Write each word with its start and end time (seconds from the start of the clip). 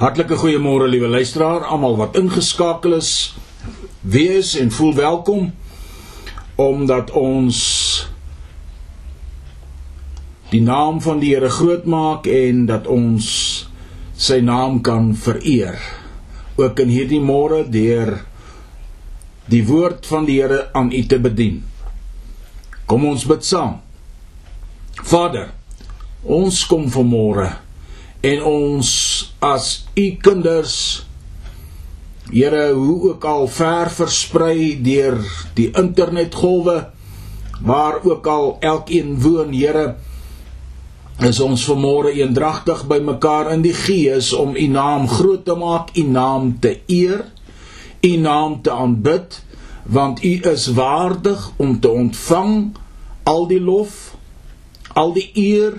Hartlike 0.00 0.32
goeiemôre 0.40 0.86
liewe 0.88 1.10
luisteraar, 1.12 1.66
almal 1.68 1.98
wat 1.98 2.14
ingeskakel 2.16 2.94
is. 2.96 3.34
Wees 4.00 4.54
en 4.56 4.70
voel 4.72 4.94
welkom 4.96 5.50
omdat 6.56 7.12
ons 7.12 7.58
die 10.54 10.62
naam 10.64 11.02
van 11.04 11.20
die 11.20 11.34
Here 11.34 11.52
groot 11.52 11.84
maak 11.84 12.24
en 12.32 12.64
dat 12.72 12.88
ons 12.88 13.28
sy 14.16 14.40
naam 14.40 14.80
kan 14.80 15.12
vereer. 15.12 15.76
Ook 16.56 16.80
in 16.80 16.96
hierdie 16.96 17.20
môre 17.20 17.66
deur 17.68 18.22
die 19.52 19.66
woord 19.68 20.08
van 20.08 20.24
die 20.24 20.40
Here 20.40 20.70
aan 20.72 20.94
u 20.96 21.04
te 21.04 21.20
bedien. 21.20 21.60
Kom 22.88 23.04
ons 23.04 23.28
bid 23.28 23.44
saam. 23.44 23.82
Vader, 25.04 25.50
ons 26.24 26.64
kom 26.64 26.88
vanmôre 26.88 27.52
en 28.20 28.42
ons 28.44 28.90
as 29.40 29.70
u 29.94 30.10
kinders 30.22 31.06
Here 32.30 32.68
hoe 32.76 33.10
ook 33.10 33.24
al 33.26 33.48
ver 33.50 33.88
versprei 33.90 34.76
deur 34.84 35.16
die 35.58 35.70
internetgolwe 35.74 36.76
waar 37.66 37.98
ook 38.06 38.26
al 38.26 38.56
elkeen 38.60 39.16
woon 39.20 39.50
Here 39.56 39.96
is 41.26 41.40
ons 41.40 41.64
vanmôre 41.68 42.14
eendragtig 42.16 42.84
bymekaar 42.88 43.50
in 43.52 43.64
die 43.64 43.74
gees 43.74 44.30
om 44.32 44.54
u 44.56 44.66
naam 44.72 45.08
groot 45.08 45.42
te 45.44 45.56
maak, 45.58 45.90
u 45.96 46.04
naam 46.08 46.54
te 46.60 46.78
eer, 46.86 47.26
u 48.00 48.16
naam 48.16 48.60
te 48.62 48.70
aanbid 48.72 49.42
want 49.90 50.22
u 50.24 50.32
is 50.52 50.70
waardig 50.76 51.50
om 51.56 51.80
te 51.80 51.88
ontvang 51.88 52.76
al 53.22 53.46
die 53.50 53.60
lof, 53.60 54.14
al 54.94 55.12
die 55.12 55.30
eer 55.34 55.76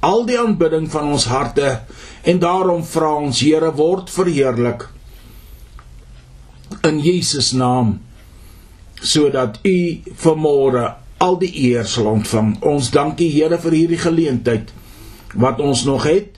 al 0.00 0.24
die 0.28 0.38
aanbidding 0.40 0.88
van 0.90 1.12
ons 1.12 1.26
harte 1.28 1.80
en 2.22 2.40
daarom 2.40 2.84
vra 2.84 3.12
ons 3.20 3.40
Here 3.40 3.72
word 3.76 4.10
verheerlik 4.12 4.86
in 6.88 7.00
Jesus 7.04 7.52
naam 7.52 7.98
sodat 9.00 9.58
u 9.64 9.76
vanmôre 10.24 10.84
al 11.20 11.36
die 11.40 11.52
eer 11.68 11.84
sal 11.88 12.08
ontvang. 12.14 12.54
Ons 12.64 12.90
dankie 12.92 13.28
Here 13.32 13.58
vir 13.60 13.76
hierdie 13.76 14.00
geleentheid 14.00 14.72
wat 15.36 15.60
ons 15.60 15.84
nog 15.88 16.08
het 16.08 16.36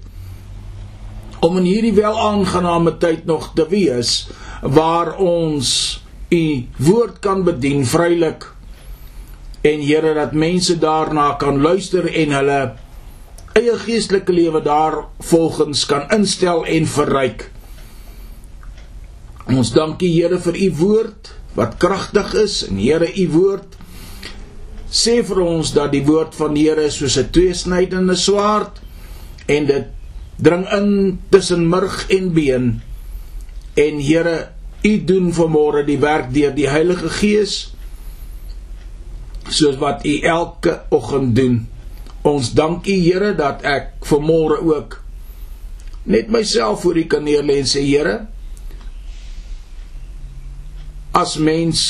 om 1.43 1.57
in 1.59 1.67
hierdie 1.67 1.95
welaangename 1.95 2.97
tyd 3.03 3.27
nog 3.27 3.51
te 3.59 3.67
wees 3.71 4.29
waar 4.63 5.17
ons 5.19 6.03
u 6.33 6.45
woord 6.79 7.19
kan 7.23 7.43
bedien 7.47 7.87
vrylik 7.87 8.47
en 9.63 9.83
Here 9.83 10.15
dat 10.19 10.35
mense 10.35 10.79
daarna 10.83 11.35
kan 11.39 11.63
luister 11.63 12.07
en 12.11 12.35
hulle 12.39 12.61
eie 13.59 13.75
geestelike 13.79 14.33
lewe 14.33 14.63
daar 14.65 14.95
volgens 15.19 15.85
kan 15.87 16.09
instel 16.15 16.65
en 16.65 16.87
verryk. 16.89 17.51
Ons 19.53 19.73
dankie 19.77 20.13
Here 20.15 20.39
vir 20.41 20.57
u 20.57 20.69
woord 20.79 21.33
wat 21.59 21.77
kragtig 21.83 22.33
is 22.41 22.63
en 22.69 22.79
Here 22.81 23.09
u 23.09 23.27
woord 23.35 23.77
sê 24.93 25.19
vir 25.25 25.41
ons 25.45 25.73
dat 25.73 25.93
die 25.93 26.05
woord 26.05 26.37
van 26.37 26.57
die 26.57 26.69
Here 26.69 26.89
soos 26.91 27.19
'n 27.19 27.31
tweesnydende 27.33 28.17
swaard 28.17 28.81
en 29.49 29.67
dit 29.67 29.87
dring 30.37 30.65
in 30.73 31.21
tussen 31.29 31.69
murg 31.69 32.07
en 32.09 32.33
been 32.33 32.81
en 33.75 34.01
Here 34.01 34.53
u 34.83 35.05
doen 35.05 35.33
vanmôre 35.33 35.85
die 35.85 35.99
werk 35.99 36.33
deur 36.33 36.55
die 36.55 36.69
Heilige 36.69 37.09
Gees 37.09 37.75
soos 39.49 39.77
wat 39.77 40.07
u 40.07 40.21
elke 40.21 40.83
oggend 40.89 41.37
doen 41.37 41.72
Ons 42.29 42.53
dank 42.55 42.87
U 42.87 42.97
Here 43.03 43.33
dat 43.39 43.65
ek 43.67 43.95
vanmôre 44.07 44.61
ook 44.63 44.99
net 46.07 46.31
myself 46.31 46.83
voor 46.83 46.99
U 46.99 47.05
kan 47.11 47.25
neerlê 47.27 47.61
en 47.63 47.69
sê 47.69 47.83
Here 47.87 48.27
as 51.19 51.37
mens 51.37 51.81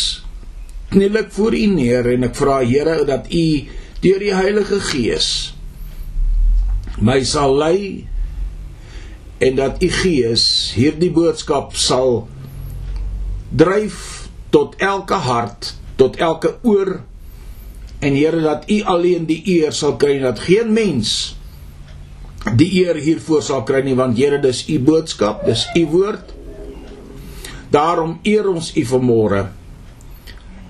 kniel 0.92 1.20
ek 1.22 1.32
voor 1.36 1.56
U 1.56 1.66
neer 1.74 2.08
en 2.14 2.28
ek 2.28 2.36
vra 2.36 2.60
Here 2.64 3.00
dat 3.08 3.28
U 3.32 3.46
deur 4.02 4.24
die 4.24 4.34
Heilige 4.34 4.80
Gees 4.92 5.28
my 7.00 7.20
sal 7.28 7.56
lei 7.56 8.08
en 9.42 9.56
dat 9.58 9.82
U 9.82 9.88
Gees 10.02 10.44
hierdie 10.76 11.12
boodskap 11.12 11.76
sal 11.76 12.26
dryf 13.52 14.28
tot 14.52 14.76
elke 14.80 15.16
hart, 15.26 15.72
tot 15.96 16.16
elke 16.20 16.56
oor 16.62 17.00
en 18.02 18.16
Here 18.18 18.42
dat 18.42 18.66
U 18.70 18.82
alleen 18.94 19.26
die 19.30 19.40
eer 19.58 19.74
sal 19.76 19.96
kry 20.00 20.18
dat 20.22 20.42
geen 20.42 20.72
mens 20.74 21.36
die 22.58 22.68
eer 22.82 22.98
hiervoor 22.98 23.42
sal 23.46 23.62
kry 23.66 23.84
nie 23.86 23.94
want 23.98 24.18
Here 24.18 24.40
dis 24.42 24.64
U 24.68 24.78
boodskap 24.82 25.44
dis 25.46 25.64
U 25.78 25.84
woord. 25.94 26.34
Daarom 27.72 28.18
eer 28.28 28.48
ons 28.50 28.72
U 28.76 28.82
vanmôre. 28.84 29.46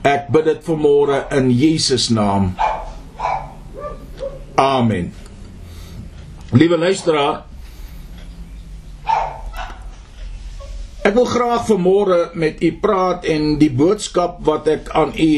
Ek 0.06 0.28
bid 0.34 0.46
dit 0.50 0.60
vanmôre 0.66 1.24
in 1.34 1.48
Jesus 1.50 2.10
naam. 2.12 2.52
Amen. 4.60 5.10
Liewe 6.52 6.76
luisteraar 6.78 7.46
ek 11.02 11.16
wil 11.18 11.26
graag 11.26 11.64
vanmôre 11.66 12.18
met 12.38 12.60
u 12.62 12.70
praat 12.80 13.24
en 13.26 13.56
die 13.58 13.70
boodskap 13.74 14.38
wat 14.46 14.68
ek 14.70 14.90
aan 14.94 15.10
u 15.18 15.32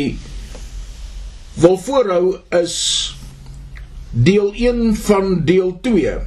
wil 1.55 1.77
voorhou 1.79 2.37
is 2.51 2.77
deel 4.11 4.53
1 4.53 4.97
van 4.97 5.45
deel 5.45 5.79
2. 5.83 6.19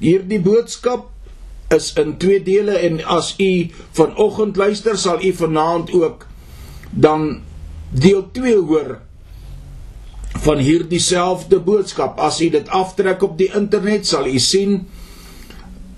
Hierdie 0.00 0.40
boodskap 0.40 1.10
is 1.74 1.92
in 2.00 2.16
twee 2.18 2.40
dele 2.42 2.78
en 2.80 2.98
as 3.04 3.34
u 3.38 3.68
vanoggend 3.96 4.56
luister 4.56 4.98
sal 4.98 5.22
u 5.24 5.32
vanaand 5.36 5.92
ook 5.92 6.26
dan 6.90 7.42
deel 7.90 8.24
2 8.32 8.56
hoor 8.56 8.98
van 10.40 10.58
hierdie 10.58 11.00
selfde 11.00 11.60
boodskap. 11.60 12.18
As 12.18 12.40
u 12.40 12.48
dit 12.50 12.68
aftrek 12.68 13.22
op 13.22 13.36
die 13.38 13.50
internet 13.54 14.06
sal 14.08 14.26
u 14.26 14.38
sien 14.38 14.88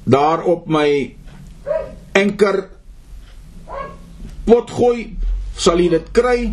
daar 0.04 0.42
op 0.44 0.66
my 0.66 1.14
enker 2.18 2.66
potgooi 4.44 5.14
sal 5.54 5.78
u 5.78 5.88
dit 5.88 6.10
kry 6.10 6.50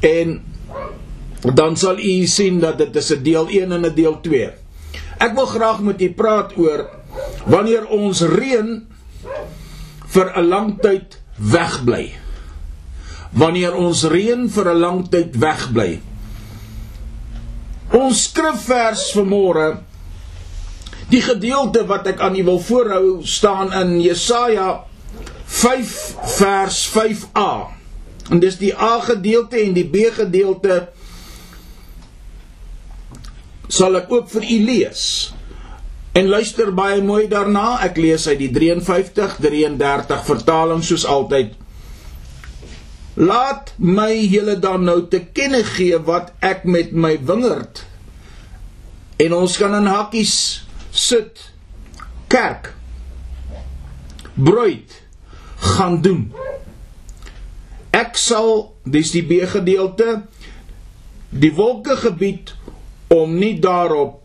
En 0.00 0.40
dan 1.54 1.76
sal 1.76 1.98
u 1.98 2.26
sien 2.26 2.60
dat 2.60 2.78
dit 2.78 2.96
is 2.96 3.10
'n 3.12 3.22
deel 3.22 3.48
1 3.48 3.72
en 3.72 3.84
'n 3.86 3.94
deel 3.94 4.20
2. 4.20 4.50
Ek 5.18 5.34
wil 5.34 5.46
graag 5.46 5.80
met 5.80 6.00
u 6.00 6.12
praat 6.12 6.56
oor 6.56 6.88
wanneer 7.44 7.86
ons 7.86 8.20
reën 8.20 8.86
vir 10.06 10.32
'n 10.36 10.48
lang 10.48 10.80
tyd 10.80 11.20
wegbly. 11.36 12.12
Wanneer 13.32 13.74
ons 13.74 14.04
reën 14.04 14.50
vir 14.50 14.74
'n 14.74 14.78
lang 14.78 15.08
tyd 15.08 15.36
wegbly. 15.36 16.00
Ons 17.90 18.22
skrifvers 18.22 19.12
vanmôre 19.12 19.82
die 21.10 21.22
gedeelte 21.22 21.86
wat 21.86 22.06
ek 22.06 22.20
aan 22.20 22.36
u 22.36 22.44
wil 22.44 22.60
voorhou 22.60 23.26
staan 23.26 23.72
in 23.72 24.00
Jesaja 24.00 24.84
5 25.44 26.14
vers 26.38 26.86
5a. 26.86 27.79
En 28.28 28.40
dis 28.42 28.58
die 28.60 28.74
A 28.76 29.00
gedeelte 29.00 29.58
en 29.62 29.72
die 29.74 29.86
B 29.88 30.10
gedeelte 30.14 30.88
sal 33.70 33.96
ek 34.00 34.10
ook 34.12 34.28
vir 34.30 34.44
u 34.44 34.58
lees. 34.66 35.04
En 36.12 36.26
luister 36.26 36.72
baie 36.74 37.02
mooi 37.02 37.28
daarna. 37.30 37.78
Ek 37.86 37.96
lees 37.96 38.26
uit 38.28 38.38
die 38.42 38.50
53 38.50 39.38
33 39.40 40.24
vertaling 40.26 40.82
soos 40.84 41.06
altyd. 41.06 41.54
Laat 43.20 43.72
my 43.78 44.10
julle 44.14 44.56
dan 44.58 44.84
nou 44.86 45.04
te 45.12 45.22
kenne 45.34 45.62
gee 45.76 45.98
wat 46.06 46.32
ek 46.44 46.66
met 46.66 46.92
my 46.92 47.16
wingerd 47.26 47.84
en 49.20 49.34
ons 49.36 49.56
kan 49.60 49.74
in 49.76 49.88
hakkies 49.90 50.34
sit 50.90 51.42
kerk 52.32 52.72
brood 54.34 54.94
gaan 55.76 56.00
doen. 56.00 56.22
Ek 57.90 58.16
sal 58.16 58.70
dis 58.84 59.10
die 59.14 59.24
B 59.26 59.42
gedeelte 59.50 60.22
die 61.30 61.52
wolke 61.54 61.96
gebied 61.96 62.54
om 63.10 63.36
nie 63.38 63.56
daarop 63.62 64.18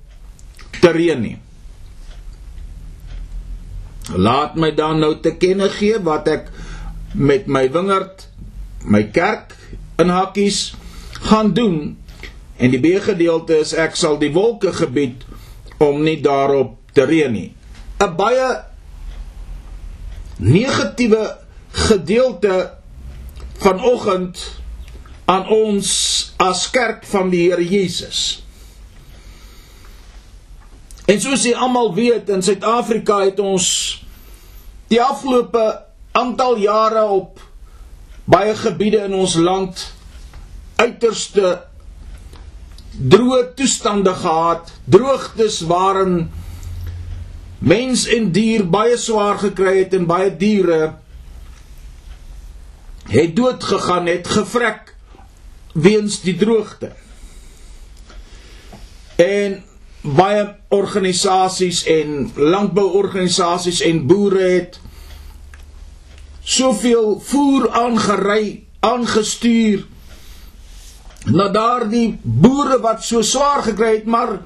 te 0.82 0.92
reën 0.94 1.22
nie. 1.22 1.38
Laat 4.14 4.58
my 4.62 4.70
dan 4.78 5.02
nou 5.02 5.16
te 5.22 5.34
kenne 5.42 5.70
gee 5.74 5.98
wat 6.06 6.30
ek 6.30 6.50
met 7.14 7.48
my 7.50 7.66
wingerd, 7.74 8.28
my 8.86 9.04
kerk 9.14 9.56
in 10.02 10.12
hakkies 10.14 10.76
gaan 11.26 11.54
doen. 11.58 11.98
En 12.58 12.72
die 12.72 12.82
B 12.82 13.00
gedeelte 13.02 13.58
is 13.64 13.74
ek 13.74 13.98
sal 13.98 14.20
die 14.22 14.32
wolke 14.36 14.74
gebied 14.74 15.26
om 15.82 16.04
nie 16.06 16.20
daarop 16.22 16.78
te 16.94 17.06
reën 17.06 17.34
nie. 17.34 17.52
'n 18.00 18.16
Baie 18.16 18.50
negatiewe 20.38 21.38
gedeelte 21.72 22.78
vanoggend 23.62 24.40
aan 25.26 25.48
ons 25.50 25.90
as 26.38 26.70
kerk 26.70 27.06
van 27.10 27.30
die 27.34 27.48
Here 27.50 27.66
Jesus. 27.66 28.44
En 31.06 31.22
soos 31.22 31.46
jy 31.46 31.54
almal 31.54 31.94
weet, 31.94 32.30
in 32.34 32.42
Suid-Afrika 32.46 33.20
het 33.26 33.40
ons 33.40 33.68
die 34.90 35.02
afgelope 35.02 35.64
aantal 36.18 36.58
jare 36.62 37.04
op 37.10 37.42
baie 38.26 38.56
gebiede 38.58 39.04
in 39.06 39.14
ons 39.14 39.36
land 39.38 39.82
uiterste 40.82 41.60
droë 42.96 43.42
toestande 43.58 44.14
gehad, 44.18 44.72
droogtes 44.90 45.60
waarin 45.70 46.30
mens 47.60 48.06
en 48.12 48.30
dier 48.34 48.66
baie 48.70 48.98
swaar 48.98 49.40
gekry 49.42 49.78
het 49.84 49.94
en 49.98 50.08
baie 50.10 50.32
diere 50.32 50.96
het 53.08 53.36
dood 53.36 53.64
gegaan, 53.64 54.06
het 54.06 54.28
gevrek 54.28 54.96
weens 55.74 56.22
die 56.22 56.36
droogte. 56.36 56.92
En 59.16 59.64
baie 60.02 60.56
organisasies 60.68 61.84
en 61.90 62.32
landbouorganisasies 62.36 63.82
en 63.82 64.06
boere 64.08 64.44
het 64.44 64.80
soveel 66.46 67.20
voer 67.26 67.70
aangery, 67.70 68.64
aangestuur 68.80 69.86
na 71.26 71.48
daardie 71.50 72.20
boere 72.22 72.78
wat 72.84 73.02
so 73.04 73.26
swaar 73.26 73.64
gekry 73.66 73.96
het, 73.96 74.06
maar 74.06 74.38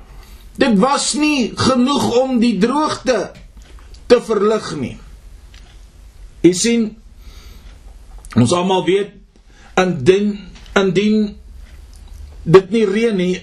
dit 0.60 0.78
was 0.80 1.12
nie 1.20 1.52
genoeg 1.56 2.06
om 2.22 2.40
die 2.40 2.56
droogte 2.60 3.32
te 4.08 4.22
verlig 4.24 4.72
nie. 4.80 4.96
Jy 6.42 6.54
sien 6.56 6.86
ons 8.36 8.52
almal 8.54 8.86
weet 8.86 9.16
indien 9.80 10.36
indien 10.78 11.36
dit 12.44 12.70
nie 12.72 12.86
reën 12.86 13.18
nie 13.18 13.36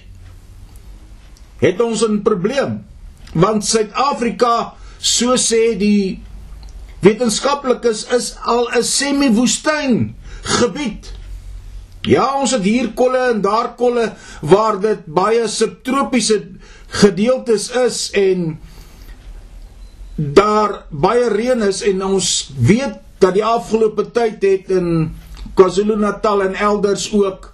het 1.60 1.80
ons 1.80 2.02
'n 2.04 2.22
probleem. 2.22 2.84
Want 3.32 3.64
Suid-Afrika 3.64 4.74
so 4.98 5.36
sê 5.36 5.76
die 5.78 6.22
wetenskaplikes 7.00 8.06
is 8.12 8.34
al 8.44 8.68
'n 8.70 8.82
semi-woestyn 8.82 10.14
gebied. 10.42 11.12
Ja 12.02 12.38
ons 12.40 12.50
het 12.50 12.62
hier 12.62 12.92
kolle 12.94 13.30
en 13.32 13.40
daar 13.40 13.74
kolle 13.74 14.14
waar 14.40 14.80
dit 14.80 15.06
baie 15.06 15.48
subtropiese 15.48 16.48
gedeeltes 16.86 17.70
is 17.70 18.10
en 18.10 18.60
daar 20.16 20.84
baie 20.90 21.28
reën 21.28 21.62
is 21.62 21.82
en 21.82 22.04
ons 22.04 22.52
weet 22.56 23.02
dat 23.18 23.34
die 23.34 23.44
afgelope 23.44 24.10
tyd 24.10 24.42
het 24.44 24.70
in 24.70 25.14
KwaZulu-Natal 25.56 26.42
en 26.42 26.54
elders 26.54 27.12
ook 27.12 27.52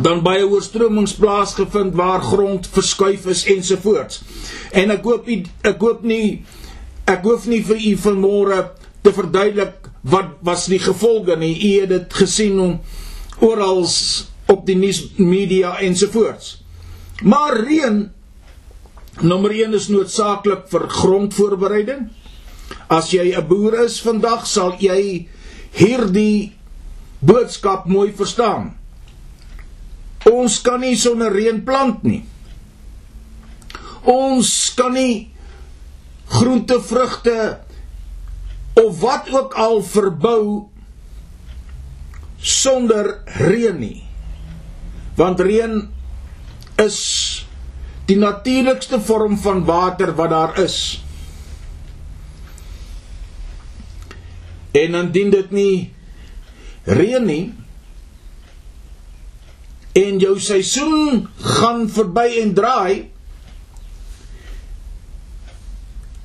dan 0.00 0.22
baie 0.24 0.46
oorstromings 0.48 1.12
plaasgevind 1.20 1.94
waar 1.94 2.22
grond 2.24 2.68
verskuif 2.72 3.26
is 3.26 3.44
ensovoorts. 3.44 4.22
En 4.72 4.90
ek 4.90 5.04
hoop 5.04 5.28
u 5.28 5.42
ek 5.68 5.84
hoop 5.84 6.02
nie 6.02 6.44
ek 7.04 7.26
hoef 7.28 7.46
nie 7.50 7.60
vir 7.66 7.76
u 7.76 7.92
vanmôre 8.06 8.62
te 9.04 9.12
verduidelik 9.12 9.90
wat 10.08 10.38
was 10.40 10.66
die 10.70 10.80
gevolge 10.80 11.36
nie. 11.36 11.52
U 11.52 11.80
het 11.80 11.92
dit 11.92 12.16
gesien 12.22 12.80
oral 13.42 13.84
op 14.46 14.66
die 14.66 14.76
nuus 14.76 15.04
media 15.16 15.76
ensovoorts. 15.84 16.62
Maar 17.22 17.60
reën 17.66 18.10
nommer 19.20 19.52
1 19.52 19.76
is 19.76 19.88
noodsaaklik 19.92 20.66
vir 20.72 20.88
grondvoorbereiding. 20.88 22.08
As 22.88 23.10
jy 23.12 23.32
'n 23.36 23.46
boer 23.48 23.84
is 23.84 24.00
vandag, 24.00 24.46
sal 24.46 24.76
jy 24.78 25.28
hierdie 25.72 26.52
boodskap 27.20 27.86
mooi 27.86 28.12
verstaan. 28.12 28.76
Ons 30.30 30.60
kan 30.62 30.80
nie 30.80 30.96
sonder 30.96 31.32
reën 31.32 31.64
plant 31.64 32.02
nie. 32.04 32.24
Ons 34.04 34.74
kan 34.76 34.92
nie 34.92 35.30
groente, 36.32 36.80
vrugte 36.80 37.60
of 38.74 39.00
wat 39.00 39.28
ook 39.30 39.54
al 39.54 39.82
verbou 39.82 40.68
sonder 42.38 43.18
reën 43.38 43.78
nie. 43.78 44.02
Want 45.16 45.40
reën 45.40 45.82
is 46.82 46.98
die 48.08 48.18
natuurlikste 48.18 48.98
vorm 49.00 49.36
van 49.38 49.64
water 49.64 50.14
wat 50.18 50.30
daar 50.30 50.58
is. 50.62 51.02
En 54.72 54.94
indien 54.94 55.30
dit 55.30 55.50
nie 55.50 55.90
reën 56.84 57.24
nie, 57.24 57.52
en 59.92 60.20
jou 60.20 60.36
seisoen 60.40 61.26
gaan 61.36 61.84
verby 61.92 62.40
en 62.40 62.54
draai. 62.56 62.94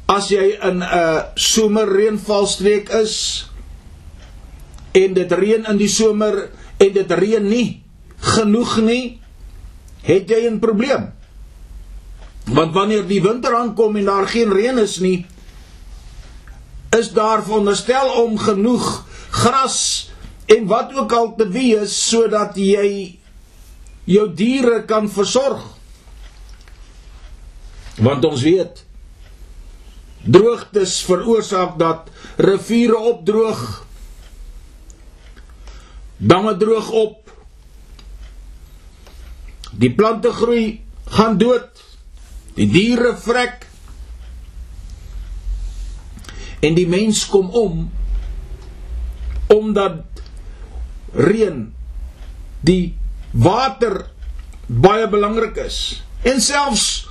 As 0.07 0.29
jy 0.31 0.55
in 0.55 0.79
'n 0.79 1.35
somerreënvalstreek 1.35 2.89
is 3.03 3.45
en 4.95 5.13
dit 5.13 5.31
reën 5.31 5.67
in 5.67 5.77
die 5.77 5.91
somer 5.91 6.49
en 6.79 6.91
dit 6.93 7.11
reën 7.11 7.43
nie 7.43 7.83
genoeg 8.17 8.77
nie 8.81 9.19
het 10.03 10.29
jy 10.29 10.47
'n 10.47 10.59
probleem. 10.59 11.11
Want 12.47 12.73
wanneer 12.73 13.07
die 13.07 13.21
winter 13.21 13.55
aankom 13.55 13.95
en 13.95 14.05
daar 14.05 14.27
geen 14.27 14.53
reën 14.53 14.77
is 14.77 14.99
nie 14.99 15.25
is 16.95 17.11
daar 17.11 17.43
veronderstel 17.43 18.09
om 18.23 18.37
genoeg 18.39 19.05
gras 19.29 20.09
en 20.45 20.65
wat 20.65 20.93
ook 20.95 21.11
al 21.11 21.33
te 21.35 21.47
wees 21.51 21.95
sodat 22.09 22.55
jy 22.55 23.19
jou 24.07 24.27
diere 24.33 24.85
kan 24.87 25.09
versorg. 25.11 25.63
Want 27.97 28.25
ons 28.25 28.41
weet 28.45 28.85
droogtes 30.27 30.99
veroorsaak 31.07 31.77
dat 31.79 32.09
riviere 32.35 32.97
opdroog. 32.97 33.61
Damme 36.17 36.57
droog 36.57 36.89
op. 36.91 37.31
Die 39.71 39.93
plante 39.93 40.31
groei 40.33 40.81
gaan 41.05 41.37
dood. 41.37 41.83
Die 42.57 42.67
diere 42.71 43.15
vrek. 43.17 43.66
En 46.59 46.73
die 46.73 46.87
mens 46.87 47.25
kom 47.29 47.49
om 47.49 47.91
omdat 49.47 50.23
reën 51.13 51.73
die 52.67 52.97
water 53.31 54.09
baie 54.67 55.07
belangrik 55.09 55.55
is. 55.63 56.03
En 56.27 56.41
selfs 56.41 57.07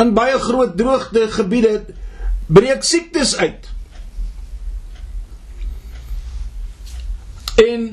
in 0.00 0.14
baie 0.16 0.38
groot 0.40 0.76
droogte 0.78 1.26
gebiede 1.28 1.74
breek 2.46 2.82
siektes 2.86 3.36
uit. 3.36 3.68
En 7.60 7.90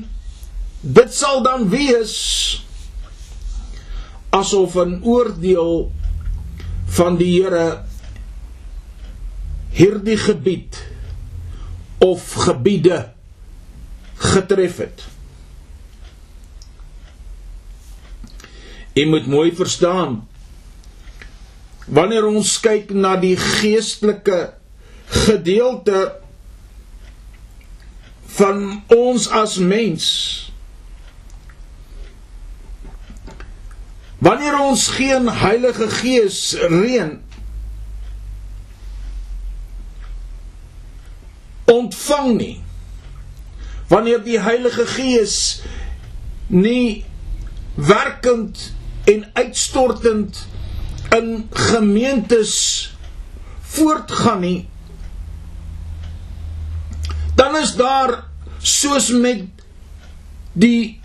dit 0.80 1.14
sal 1.14 1.42
dan 1.42 1.68
wees 1.68 2.16
asof 4.30 4.74
'n 4.76 5.00
oordeel 5.02 5.92
van 6.86 7.16
die 7.16 7.42
Here 7.42 7.84
hierdie 9.74 10.16
gebied 10.16 10.78
of 11.98 12.32
gebiede 12.32 13.12
getref 14.18 14.76
het. 14.82 15.04
Jy 18.98 19.06
moet 19.06 19.26
mooi 19.30 19.52
verstaan. 19.54 20.20
Wanneer 21.86 22.26
ons 22.26 22.56
kyk 22.60 22.90
na 22.92 23.14
die 23.20 23.36
geestelike 23.38 24.40
gedeelte 25.08 26.00
van 28.38 28.82
ons 28.92 29.28
as 29.32 29.56
mens 29.62 30.08
Wanneer 34.18 34.58
ons 34.60 34.88
geen 34.88 35.28
Heilige 35.30 35.86
Gees 35.90 36.56
reën 36.68 37.20
ontvang 41.72 42.32
nie. 42.36 42.56
Wanneer 43.88 44.22
die 44.24 44.40
Heilige 44.40 44.86
Gees 44.86 45.62
nie 46.48 47.04
werkend 47.74 48.72
en 49.08 49.24
uitstortend 49.32 50.46
in 51.16 51.48
gemeentes 51.50 52.56
voortgaan 53.60 54.40
nie 54.40 54.68
dan 57.38 57.56
is 57.56 57.74
daar 57.78 58.24
soos 58.58 59.08
met 59.14 59.46
die 60.52 61.00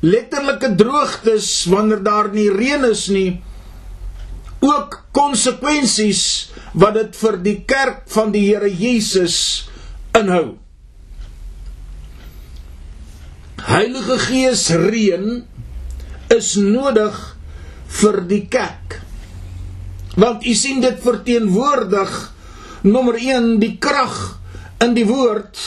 letterlike 0.00 0.74
droogtes 0.74 1.64
wanneer 1.70 2.02
daar 2.02 2.32
nie 2.34 2.48
reën 2.52 2.84
is 2.90 3.06
nie 3.14 3.42
ook 4.64 4.98
konsekwensies 5.14 6.24
wat 6.72 6.98
dit 6.98 7.16
vir 7.20 7.38
die 7.44 7.58
kerk 7.68 8.02
van 8.16 8.32
die 8.34 8.48
Here 8.48 8.68
Jesus 8.68 9.36
inhou 10.18 10.58
Heilige 13.64 14.18
Gees 14.20 14.68
reën 14.70 15.40
is 16.34 16.54
nodig 16.60 17.16
vir 18.00 18.20
die 18.28 18.42
kerk. 18.52 18.98
Want 20.20 20.44
u 20.44 20.52
sien 20.54 20.82
dit 20.84 21.00
verteenwoordig 21.00 22.12
nommer 22.84 23.16
1 23.16 23.56
die 23.62 23.74
krag 23.80 24.18
in 24.84 24.92
die 24.94 25.06
woord 25.08 25.58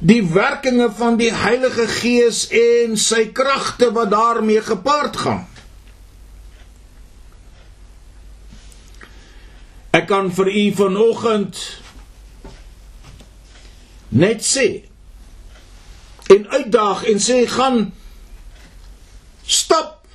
die 0.00 0.22
werkinge 0.32 0.88
van 0.96 1.18
die 1.20 1.32
Heilige 1.32 1.84
Gees 1.88 2.46
en 2.56 2.96
sy 2.96 3.26
kragte 3.36 3.90
wat 3.92 4.12
daarmee 4.12 4.62
gepaard 4.64 5.16
gaan. 5.20 5.42
Ek 9.92 10.06
kan 10.08 10.30
vir 10.32 10.48
u 10.48 10.64
vanoggend 10.78 11.58
net 14.10 14.44
sê. 14.44 14.68
En 16.30 16.46
uitdaag 16.50 17.06
en 17.10 17.18
sê 17.22 17.46
gaan 17.50 17.90
stap 19.46 20.06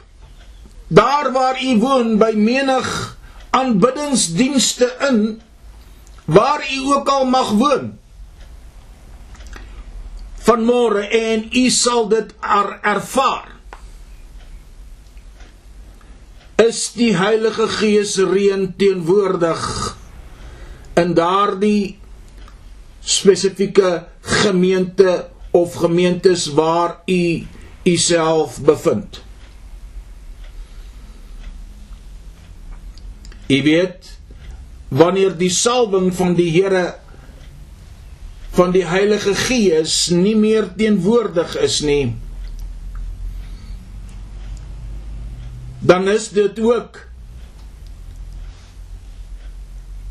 daar 0.87 1.31
waar 1.31 1.59
u 1.63 1.77
woon 1.79 2.17
by 2.17 2.31
menig 2.35 3.17
aanbiddingsdienste 3.49 4.87
in 5.09 5.41
waar 6.25 6.63
u 6.71 6.79
ook 6.95 7.09
al 7.09 7.25
mag 7.25 7.49
woon. 7.49 7.97
Vanmôre 10.45 11.07
en 11.09 11.47
u 11.51 11.69
sal 11.69 12.07
dit 12.07 12.33
er, 12.39 12.79
ervaar. 12.81 13.51
Is 16.61 16.91
die 16.95 17.15
Heilige 17.17 17.67
Gees 17.67 18.15
reën 18.17 18.73
teenwoordig 18.77 19.63
in 20.95 21.13
daardie 21.17 21.99
spesifieke 23.05 24.05
gemeente 24.21 25.27
of 25.51 25.73
gemeentes 25.73 26.47
waar 26.57 26.97
u 27.05 27.45
u 27.85 27.95
self 27.97 28.59
bevind. 28.61 29.21
U 33.47 33.61
weet 33.63 34.17
wanneer 34.87 35.37
die 35.37 35.49
salwing 35.49 36.09
van 36.15 36.33
die 36.33 36.49
Here 36.51 36.95
van 38.55 38.71
die 38.71 38.85
Heilige 38.85 39.35
Gees 39.35 40.07
nie 40.09 40.35
meer 40.35 40.69
teenwoordig 40.75 41.57
is 41.61 41.81
nie 41.85 42.15
dan 45.85 46.07
is 46.09 46.29
dit 46.33 46.59
ook 46.59 46.97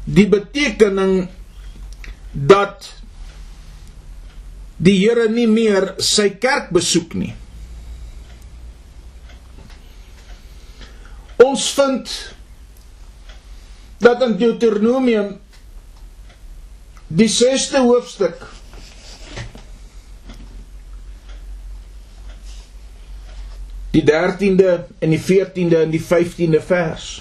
die 0.05 0.27
betekening 0.29 1.29
dat 2.35 2.91
die 4.77 4.99
Here 4.99 5.29
nie 5.31 5.47
meer 5.47 5.95
sy 6.03 6.29
kerk 6.43 6.73
besoek 6.75 7.15
nie. 7.15 7.33
Ons 11.45 11.69
vind 11.77 12.11
dat 14.03 14.23
in 14.27 14.35
Deuteronomium 14.41 15.37
die 17.07 17.31
6ste 17.31 17.85
hoofstuk 17.87 18.43
die 23.95 24.03
13de 24.03 24.73
en 24.99 25.15
die 25.15 25.23
14de 25.23 25.85
en 25.87 25.95
die 25.95 26.03
15de 26.03 26.61
vers. 26.67 27.13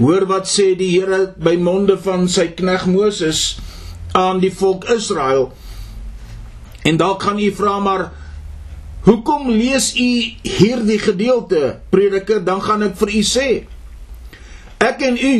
Hoor 0.00 0.24
wat 0.24 0.48
sê 0.48 0.72
die 0.78 0.94
Here 0.94 1.34
by 1.36 1.58
monde 1.60 1.98
van 2.00 2.24
sy 2.32 2.46
knegg 2.56 2.86
Moses 2.88 3.58
aan 4.16 4.40
die 4.40 4.52
volk 4.52 4.86
Israel. 4.92 5.50
En 6.88 6.96
dalk 6.96 7.22
gaan 7.22 7.38
u 7.38 7.50
vra 7.52 7.78
maar 7.78 8.06
hoekom 9.04 9.50
lees 9.50 9.92
u 9.98 10.08
hierdie 10.46 10.98
gedeelte 11.02 11.80
Prediker 11.90 12.40
dan 12.44 12.62
gaan 12.62 12.86
ek 12.86 12.96
vir 13.00 13.10
u 13.18 13.22
sê 13.26 13.48
ek 14.82 15.02
en 15.06 15.18
u 15.18 15.34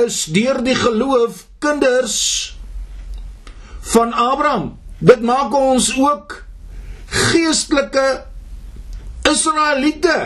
is 0.00 0.16
deur 0.30 0.60
die 0.64 0.76
geloof 0.78 1.44
kinders 1.62 2.16
van 3.92 4.14
Abraham. 4.14 4.78
Dit 4.98 5.22
maak 5.26 5.54
ons 5.54 5.90
ook 5.98 6.36
geestelike 7.10 8.06
Israeliete. 9.28 10.16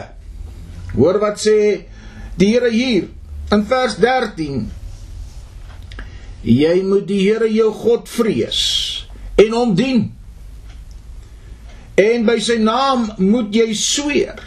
Hoor 0.95 1.19
wat 1.23 1.41
sê 1.43 1.57
die 2.41 2.51
Here 2.55 2.71
hier 2.71 3.09
in 3.55 3.65
vers 3.69 3.97
13. 4.01 4.67
Jy 6.45 6.75
moet 6.85 7.07
die 7.09 7.23
Here 7.23 7.49
jou 7.51 7.71
God 7.73 8.11
vrees 8.11 8.61
en 9.41 9.55
hom 9.55 9.75
dien. 9.79 10.09
En 12.01 12.27
by 12.27 12.37
sy 12.43 12.59
naam 12.63 13.07
moet 13.23 13.55
jy 13.55 13.71
sweer. 13.79 14.41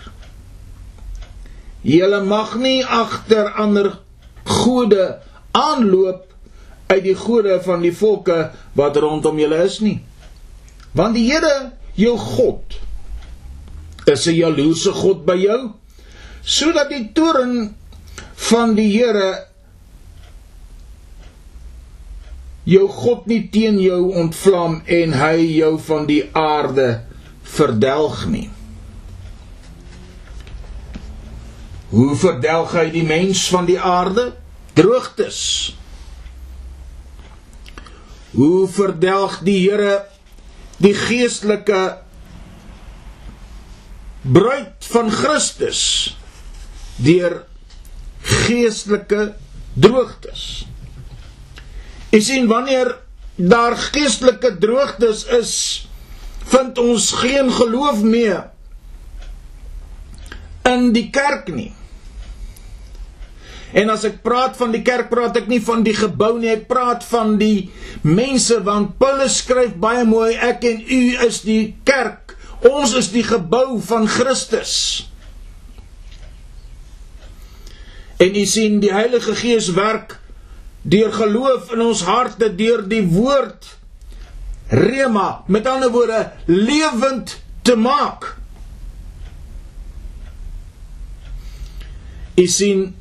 Jy 1.88 2.08
mag 2.28 2.58
nie 2.60 2.82
agter 2.84 3.54
ander 3.56 3.94
gode 4.48 5.20
aanloop 5.56 6.26
uit 6.88 7.04
die 7.04 7.16
gode 7.16 7.60
van 7.64 7.84
die 7.84 7.94
volke 7.96 8.50
wat 8.76 9.00
rondom 9.00 9.40
julle 9.40 9.64
is 9.64 9.80
nie. 9.84 10.00
Want 10.96 11.16
die 11.16 11.28
Here 11.32 11.72
jou 11.96 12.18
God 12.18 12.80
is 14.08 14.28
'n 14.28 14.36
jaloerse 14.36 14.92
God 14.92 15.26
by 15.26 15.36
jou 15.36 15.74
sodat 16.48 16.90
die 16.90 17.12
toorn 17.12 17.76
van 18.50 18.76
die 18.78 18.90
Here 18.94 19.46
jou 22.68 22.86
God 22.92 23.26
nie 23.32 23.42
teen 23.52 23.80
jou 23.80 24.14
ontvlam 24.20 24.82
en 24.86 25.18
hy 25.18 25.36
jou 25.58 25.74
van 25.88 26.06
die 26.10 26.22
aarde 26.36 26.92
verdelg 27.58 28.26
nie 28.32 28.48
Hoe 31.90 32.16
verdelg 32.20 32.74
hy 32.76 32.90
die 32.92 33.06
mens 33.08 33.46
van 33.52 33.68
die 33.68 33.80
aarde? 33.80 34.34
Droogtes. 34.76 35.40
Hoe 38.36 38.68
verdelg 38.68 39.40
die 39.48 39.62
Here 39.64 40.02
die 40.84 40.94
geestelike 40.94 42.02
bruid 44.28 44.90
van 44.92 45.08
Christus 45.14 45.82
deur 47.02 47.40
geestelike 48.48 49.34
droogtes. 49.78 50.66
Jy 52.12 52.22
sien 52.24 52.48
wanneer 52.50 52.96
daar 53.38 53.76
geestelike 53.78 54.56
droogtes 54.58 55.26
is, 55.38 55.54
vind 56.48 56.80
ons 56.82 57.12
geen 57.20 57.52
geloof 57.54 58.02
meer 58.02 58.48
in 60.68 60.92
die 60.96 61.10
kerk 61.14 61.52
nie. 61.54 61.72
En 63.78 63.92
as 63.92 64.06
ek 64.08 64.22
praat 64.24 64.56
van 64.58 64.72
die 64.72 64.82
kerk, 64.86 65.10
praat 65.12 65.36
ek 65.42 65.50
nie 65.52 65.60
van 65.64 65.84
die 65.84 65.96
gebou 65.96 66.38
nie, 66.40 66.54
ek 66.56 66.68
praat 66.72 67.04
van 67.10 67.36
die 67.40 67.68
mense 68.08 68.62
want 68.66 68.96
Paulus 69.02 69.42
skryf 69.44 69.76
baie 69.82 70.06
mooi 70.08 70.32
ek 70.34 70.64
en 70.70 70.80
u 70.82 71.02
is 71.28 71.42
die 71.46 71.76
kerk. 71.88 72.36
Ons 72.68 72.96
is 72.98 73.12
die 73.14 73.26
gebou 73.28 73.78
van 73.86 74.08
Christus. 74.10 74.74
En 78.18 78.36
u 78.36 78.46
sien 78.46 78.80
die 78.80 78.94
Heilige 78.94 79.36
Gees 79.36 79.70
werk 79.78 80.20
deur 80.82 81.14
geloof 81.14 81.72
in 81.72 81.82
ons 81.82 82.02
harte 82.08 82.50
deur 82.56 82.82
die 82.90 83.04
woord 83.12 83.78
rema, 84.68 85.44
met 85.48 85.68
ander 85.68 85.92
woorde 85.92 86.32
lewend 86.46 87.38
te 87.62 87.76
maak. 87.76 88.36
U 92.38 92.46
sien 92.48 92.96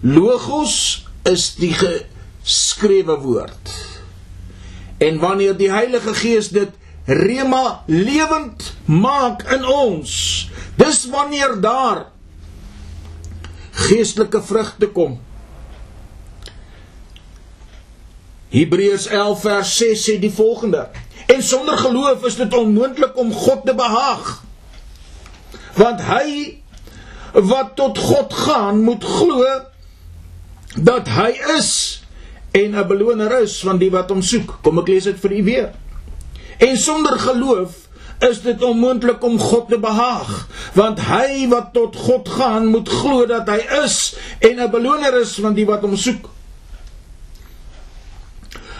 Logos 0.00 1.04
is 1.26 1.54
die 1.58 1.72
geskrewe 1.74 3.18
woord. 3.20 3.72
En 4.98 5.18
wanneer 5.18 5.56
die 5.58 5.70
Heilige 5.70 6.14
Gees 6.14 6.52
dit 6.54 6.70
rema 7.08 7.82
lewend 7.86 8.74
maak 8.84 9.42
in 9.52 9.64
ons, 9.64 10.12
dis 10.76 11.04
wanneer 11.10 11.56
daar 11.60 12.06
geestelike 13.86 14.42
vrugte 14.42 14.88
kom. 14.94 15.18
Hebreërs 18.48 19.06
11 19.12 19.40
vers 19.40 19.76
6 19.76 20.04
sê 20.08 20.18
die 20.20 20.32
volgende: 20.32 20.88
En 21.28 21.42
sonder 21.42 21.78
geloof 21.78 22.24
is 22.24 22.38
dit 22.40 22.54
onmoontlik 22.54 23.16
om 23.16 23.32
God 23.32 23.66
te 23.66 23.74
behaag. 23.74 24.42
Want 25.76 26.00
hy 26.02 26.60
wat 27.32 27.74
tot 27.76 27.98
God 27.98 28.32
gaan, 28.34 28.80
moet 28.82 29.04
glo 29.04 29.44
dat 30.74 31.08
hy 31.12 31.30
is 31.58 31.70
en 32.50 32.74
'n 32.74 32.86
beloner 32.86 33.40
is 33.40 33.60
van 33.60 33.78
die 33.78 33.90
wat 33.90 34.10
hom 34.10 34.22
soek. 34.22 34.58
Kom 34.62 34.78
ek 34.78 34.88
lees 34.88 35.04
dit 35.04 35.20
vir 35.20 35.32
u 35.32 35.42
weer. 35.44 35.68
En 36.58 36.76
sonder 36.78 37.18
geloof 37.18 37.87
is 38.24 38.40
dit 38.42 38.62
onmoontlik 38.62 39.22
om 39.22 39.38
God 39.38 39.68
te 39.68 39.78
behaag, 39.78 40.48
want 40.74 41.00
hy 41.06 41.46
wat 41.52 41.72
tot 41.72 41.96
God 41.96 42.28
gaan, 42.28 42.66
moet 42.66 42.88
glo 42.88 43.26
dat 43.30 43.48
hy 43.48 43.60
is 43.84 44.16
en 44.40 44.58
'n 44.58 44.70
beloner 44.70 45.20
is 45.20 45.38
van 45.38 45.54
die 45.54 45.66
wat 45.66 45.80
hom 45.86 45.96
soek. 45.96 46.28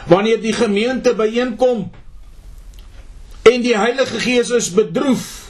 Wanneer 0.06 0.40
die 0.40 0.52
gemeente 0.52 1.14
byeenkom 1.14 1.90
en 3.42 3.62
die 3.62 3.76
Heilige 3.76 4.20
Gees 4.20 4.50
is 4.50 4.70
bedroef 4.72 5.48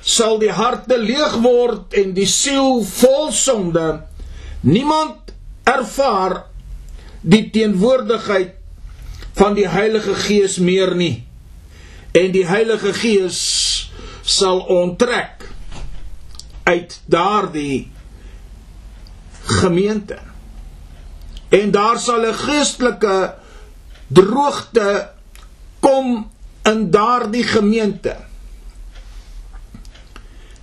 sal 0.00 0.38
die 0.40 0.52
harte 0.52 0.96
leeg 0.98 1.36
word 1.44 1.92
en 1.92 2.14
die 2.16 2.26
siel 2.26 2.80
vol 2.84 3.32
sonde. 3.32 4.00
Niemand 4.60 5.34
ervaar 5.68 6.46
die 7.20 7.50
teenwoordigheid 7.52 8.56
van 9.36 9.54
die 9.54 9.68
Heilige 9.68 10.14
Gees 10.14 10.58
meer 10.58 10.94
nie. 10.96 11.29
En 12.12 12.32
die 12.34 12.46
Heilige 12.46 12.92
Gees 12.92 13.40
sal 14.22 14.60
onttrek 14.60 15.46
uit 16.62 17.00
daardie 17.06 17.90
gemeente. 19.60 20.18
En 21.48 21.70
daar 21.70 21.98
sal 21.98 22.26
'n 22.26 22.34
geestelike 22.34 23.34
droogte 24.06 25.10
kom 25.80 26.30
in 26.62 26.90
daardie 26.90 27.44
gemeente. 27.44 28.16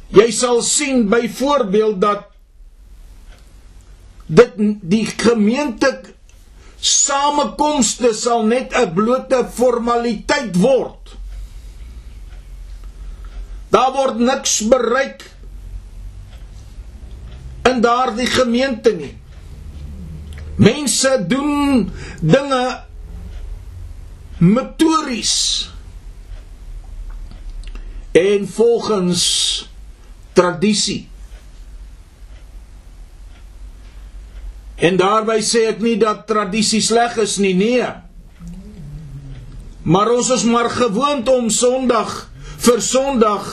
Jy 0.08 0.32
sal 0.32 0.62
sien 0.62 1.10
byvoorbeeld 1.10 2.01
dat 2.01 2.24
dit 4.25 4.51
die 4.82 5.06
gemeente 5.06 6.01
samekomste 6.80 8.13
sal 8.13 8.46
net 8.46 8.74
'n 8.74 8.94
blote 8.94 9.48
formaliteit 9.54 10.56
word. 10.56 11.17
Daar 13.77 13.93
word 13.93 14.17
niks 14.17 14.62
bereik 14.65 15.22
in 17.69 17.81
daardie 17.84 18.25
gemeente 18.25 18.93
nie. 18.98 19.13
Mense 20.57 21.12
doen 21.29 21.91
dinge 22.22 22.63
metodies 24.41 25.36
en 28.17 28.48
volgens 28.50 29.25
tradisie. 30.34 31.03
En 34.77 34.98
daarby 34.98 35.38
sê 35.46 35.67
ek 35.74 35.84
nie 35.86 36.00
dat 36.01 36.25
tradisie 36.29 36.81
sleg 36.81 37.19
is 37.22 37.38
nie, 37.41 37.53
nee. 37.57 37.86
Maar 39.86 40.15
ons 40.15 40.34
is 40.34 40.48
maar 40.50 40.72
gewoond 40.74 41.29
om 41.29 41.53
Sondag 41.53 42.24
vir 42.58 42.82
Sondag 42.82 43.48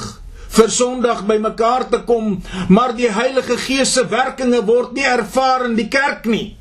vir 0.55 0.71
Sondag 0.71 1.25
bymekaar 1.27 1.89
te 1.91 2.01
kom, 2.07 2.39
maar 2.71 2.95
die 2.95 3.11
Heilige 3.11 3.57
Gees 3.59 3.95
se 3.97 4.05
werkinge 4.11 4.63
word 4.67 4.95
nie 4.95 5.07
ervaar 5.07 5.67
in 5.69 5.75
die 5.79 5.89
kerk 5.91 6.29
nie. 6.31 6.57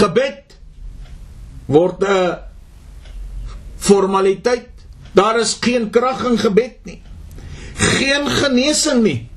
Gebed 0.00 0.56
word 1.68 2.02
'n 2.02 2.38
formaliteit. 3.76 4.68
Daar 5.12 5.38
is 5.40 5.58
geen 5.60 5.90
krag 5.90 6.24
in 6.24 6.38
gebed 6.38 6.78
nie. 6.84 7.02
Geen 7.74 8.26
genesing 8.28 9.02
nie. 9.02 9.28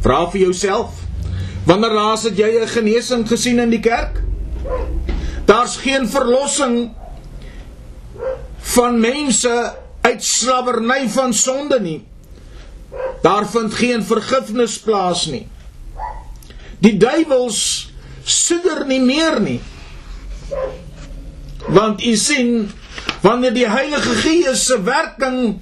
Vra 0.00 0.30
vir 0.30 0.40
jouself, 0.40 0.90
wanneer 1.66 1.92
laas 1.92 2.22
het 2.22 2.36
jy 2.36 2.60
'n 2.60 2.68
genesing 2.68 3.28
gesien 3.28 3.58
in 3.58 3.70
die 3.70 3.80
kerk? 3.80 4.22
Daar's 5.46 5.76
geen 5.76 6.08
verlossing 6.08 6.94
van 8.74 9.00
mense 9.00 9.74
uit 10.00 10.24
slawerny 10.24 11.08
van 11.08 11.34
sonde 11.34 11.80
nie. 11.80 12.00
Daar 13.22 13.46
vind 13.50 13.74
geen 13.74 14.04
vergifnis 14.04 14.78
plaas 14.78 15.26
nie. 15.26 15.46
Die 16.78 16.96
duiwels 16.96 17.60
sidder 18.24 18.84
nie 18.86 19.00
meer 19.00 19.40
nie. 19.40 19.60
Want 21.66 22.02
u 22.04 22.16
sien 22.16 22.70
wanneer 23.22 23.54
die 23.54 23.68
Heilige 23.68 24.14
Gees 24.20 24.66
se 24.66 24.82
werking 24.82 25.60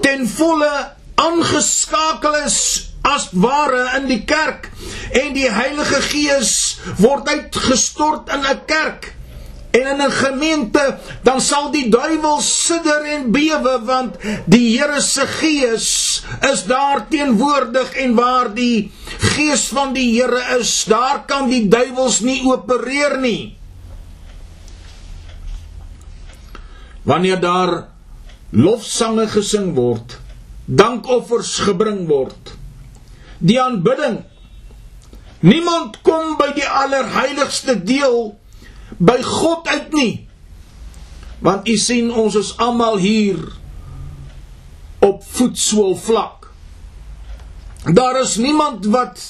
ten 0.00 0.26
volle 0.28 0.72
aangeskakel 1.14 2.36
is 2.44 2.58
as 3.04 3.28
ware 3.32 3.84
in 3.98 4.08
die 4.08 4.22
kerk 4.24 4.70
en 5.12 5.34
die 5.36 5.50
Heilige 5.50 6.00
Gees 6.08 6.54
word 6.98 7.28
uitgestort 7.28 8.32
in 8.32 8.42
'n 8.42 8.64
kerk 8.66 9.13
en 9.74 9.86
in 9.92 10.02
'n 10.02 10.10
gemeente 10.10 10.98
dan 11.22 11.40
sal 11.40 11.70
die 11.70 11.88
duiwel 11.90 12.40
sidder 12.40 13.04
en 13.16 13.30
bewe 13.32 13.74
want 13.84 14.16
die 14.46 14.78
Here 14.78 15.00
se 15.00 15.26
gees 15.26 16.22
is 16.52 16.64
daar 16.64 17.08
teenwoordig 17.08 17.94
en 17.94 18.14
waar 18.14 18.54
die 18.54 18.92
gees 19.18 19.68
van 19.68 19.92
die 19.92 20.20
Here 20.20 20.58
is 20.58 20.84
daar 20.84 21.24
kan 21.26 21.48
die 21.50 21.68
duiwels 21.68 22.20
nie 22.20 22.42
opereer 22.44 23.18
nie. 23.18 23.56
Wanneer 27.02 27.40
daar 27.40 27.88
lofsange 28.50 29.26
gesing 29.28 29.74
word 29.74 30.14
dankoffers 30.64 31.58
gebring 31.66 32.06
word 32.08 32.54
die 33.42 33.58
aanbidding 33.60 34.20
niemand 35.44 35.98
kom 36.06 36.36
by 36.38 36.52
die 36.56 36.68
allerheiligste 36.68 37.74
deel 37.84 38.32
by 38.98 39.18
God 39.22 39.68
uit 39.68 39.92
nie. 39.92 40.28
Want 41.44 41.68
u 41.68 41.76
sien 41.76 42.12
ons 42.12 42.34
is 42.38 42.56
almal 42.56 42.96
hier 42.96 43.40
op 45.04 45.24
voetsool 45.36 45.96
vlak. 45.96 46.48
Daar 47.84 48.20
is 48.20 48.36
niemand 48.36 48.86
wat 48.86 49.20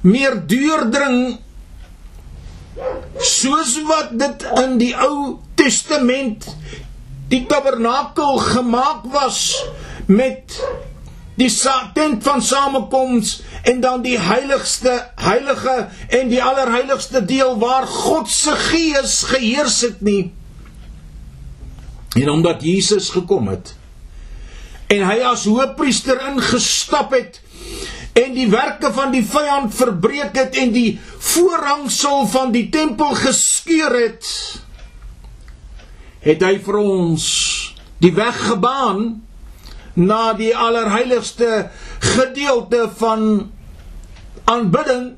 meer 0.00 0.36
deurdring 0.46 1.38
soos 3.18 3.78
wat 3.88 4.12
dit 4.18 4.44
in 4.62 4.76
die 4.78 4.92
Ou 4.98 5.38
Testament 5.58 6.46
die 7.32 7.44
tabernakel 7.50 8.38
gemaak 8.38 9.06
was 9.14 9.64
met 10.06 10.58
die 11.34 11.50
tent 11.94 12.22
van 12.22 12.42
samekoms 12.42 13.42
en 13.62 13.80
dan 13.80 14.02
die 14.02 14.18
heiligste 14.18 14.94
heilige 15.18 15.88
en 16.08 16.28
die 16.28 16.42
allerheiligste 16.42 17.24
deel 17.24 17.58
waar 17.58 17.86
God 17.86 18.30
se 18.30 18.54
gees 18.70 19.22
geheers 19.22 19.80
het 19.80 20.00
nie. 20.00 20.32
En 22.14 22.30
omdat 22.30 22.62
Jesus 22.62 23.10
gekom 23.10 23.48
het 23.48 23.74
en 24.94 25.02
hy 25.08 25.16
as 25.26 25.46
hoëpriester 25.48 26.20
ingestap 26.28 27.14
het 27.16 27.40
en 28.14 28.34
die 28.36 28.46
werke 28.52 28.92
van 28.94 29.10
die 29.14 29.24
vyand 29.26 29.74
verbreek 29.74 30.36
het 30.38 30.58
en 30.60 30.74
die 30.74 30.98
voorhangsel 31.18 32.28
van 32.30 32.52
die 32.54 32.68
tempel 32.70 33.16
geskeur 33.18 33.96
het 33.96 34.28
het 36.24 36.44
hy 36.44 36.54
vir 36.66 36.80
ons 36.80 37.26
die 38.04 38.12
weg 38.14 38.38
gebaan 38.52 39.23
na 39.94 40.32
die 40.38 40.52
allerheiligste 40.56 41.68
gedeelte 42.14 42.88
van 42.98 43.50
aanbidding 44.44 45.12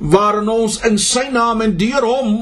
waarin 0.00 0.48
ons 0.48 0.80
in 0.88 0.96
sy 0.98 1.26
naam 1.32 1.60
en 1.60 1.76
deur 1.76 2.06
hom 2.08 2.36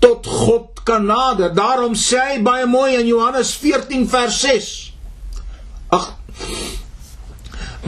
tot 0.00 0.26
God 0.26 0.80
kan 0.88 1.04
nader. 1.04 1.52
Daarom 1.54 1.94
sê 1.98 2.20
hy 2.30 2.38
baie 2.42 2.66
mooi 2.66 2.96
in 2.96 3.10
Johannes 3.10 3.52
14 3.60 4.08
vers 4.08 4.40
6. 4.40 4.70
Ag 5.92 6.14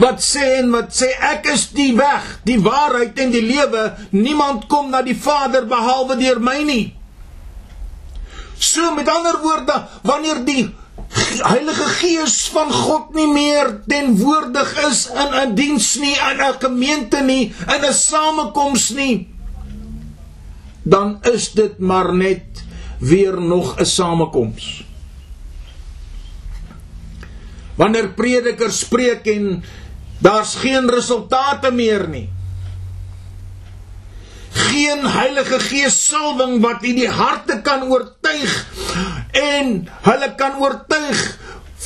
Wat 0.01 0.21
sê 0.23 0.45
en 0.61 0.71
wat 0.71 0.93
sê 0.95 1.09
ek 1.27 1.49
is 1.51 1.67
die 1.75 1.91
weg, 1.97 2.23
die 2.47 2.57
waarheid 2.63 3.17
en 3.21 3.33
die 3.33 3.43
lewe. 3.43 3.89
Niemand 4.15 4.65
kom 4.71 4.89
na 4.89 5.01
die 5.05 5.17
Vader 5.17 5.67
behalwe 5.69 6.15
deur 6.17 6.39
my 6.41 6.61
nie. 6.65 6.85
So 8.61 8.93
met 8.95 9.09
ander 9.11 9.41
woorde, 9.43 9.75
wanneer 10.07 10.41
die 10.47 10.69
Heilige 11.41 11.87
Gees 11.99 12.49
van 12.53 12.71
God 12.71 13.13
nie 13.15 13.27
meer 13.27 13.71
tenwoordig 13.87 14.71
is 14.87 15.07
in 15.09 15.33
'n 15.41 15.55
diens 15.55 15.95
nie, 15.99 16.15
in 16.15 16.39
'n 16.39 16.59
gemeente 16.59 17.23
nie, 17.23 17.53
in 17.67 17.85
'n 17.85 17.93
samekoms 17.93 18.89
nie, 18.89 19.27
dan 20.83 21.19
is 21.33 21.51
dit 21.51 21.79
maar 21.79 22.13
net 22.13 22.63
weer 22.99 23.41
nog 23.41 23.79
'n 23.79 23.85
samekoms. 23.85 24.83
Wanneer 27.75 28.09
predikers 28.09 28.79
spreek 28.79 29.25
en 29.27 29.63
daar's 30.19 30.55
geen 30.55 30.89
resultate 30.89 31.71
meer 31.71 32.07
nie, 32.07 32.29
geen 34.53 35.05
Heilige 35.05 35.59
Gees 35.59 35.97
salwing 36.07 36.61
wat 36.61 36.83
in 36.83 36.95
die 36.95 37.09
harte 37.09 37.61
kan 37.61 37.83
oortuig 37.91 38.55
en 39.31 39.89
hulle 40.07 40.29
kan 40.35 40.59
oortuig 40.59 41.21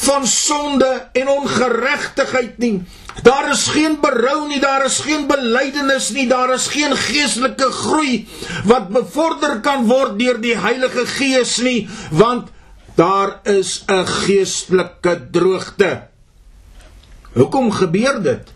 van 0.05 0.27
sonde 0.27 1.09
en 1.13 1.27
ongeregtigheid 1.27 2.57
nie. 2.57 2.83
Daar 3.23 3.49
is 3.51 3.67
geen 3.71 3.95
berou 4.01 4.47
nie, 4.47 4.59
daar 4.59 4.85
is 4.85 4.99
geen 4.99 5.27
belydenis 5.27 6.09
nie, 6.11 6.27
daar 6.27 6.51
is 6.53 6.67
geen 6.67 6.95
geestelike 6.97 7.69
groei 7.71 8.27
wat 8.67 8.89
bevorder 8.91 9.61
kan 9.63 9.87
word 9.87 10.19
deur 10.19 10.41
die 10.43 10.57
Heilige 10.59 11.05
Gees 11.07 11.57
nie, 11.63 11.87
want 12.11 12.51
daar 12.95 13.39
is 13.43 13.83
'n 13.87 14.05
geestelike 14.07 15.27
droogte. 15.31 16.07
Hoekom 17.33 17.71
gebeur 17.71 18.21
dit? 18.23 18.54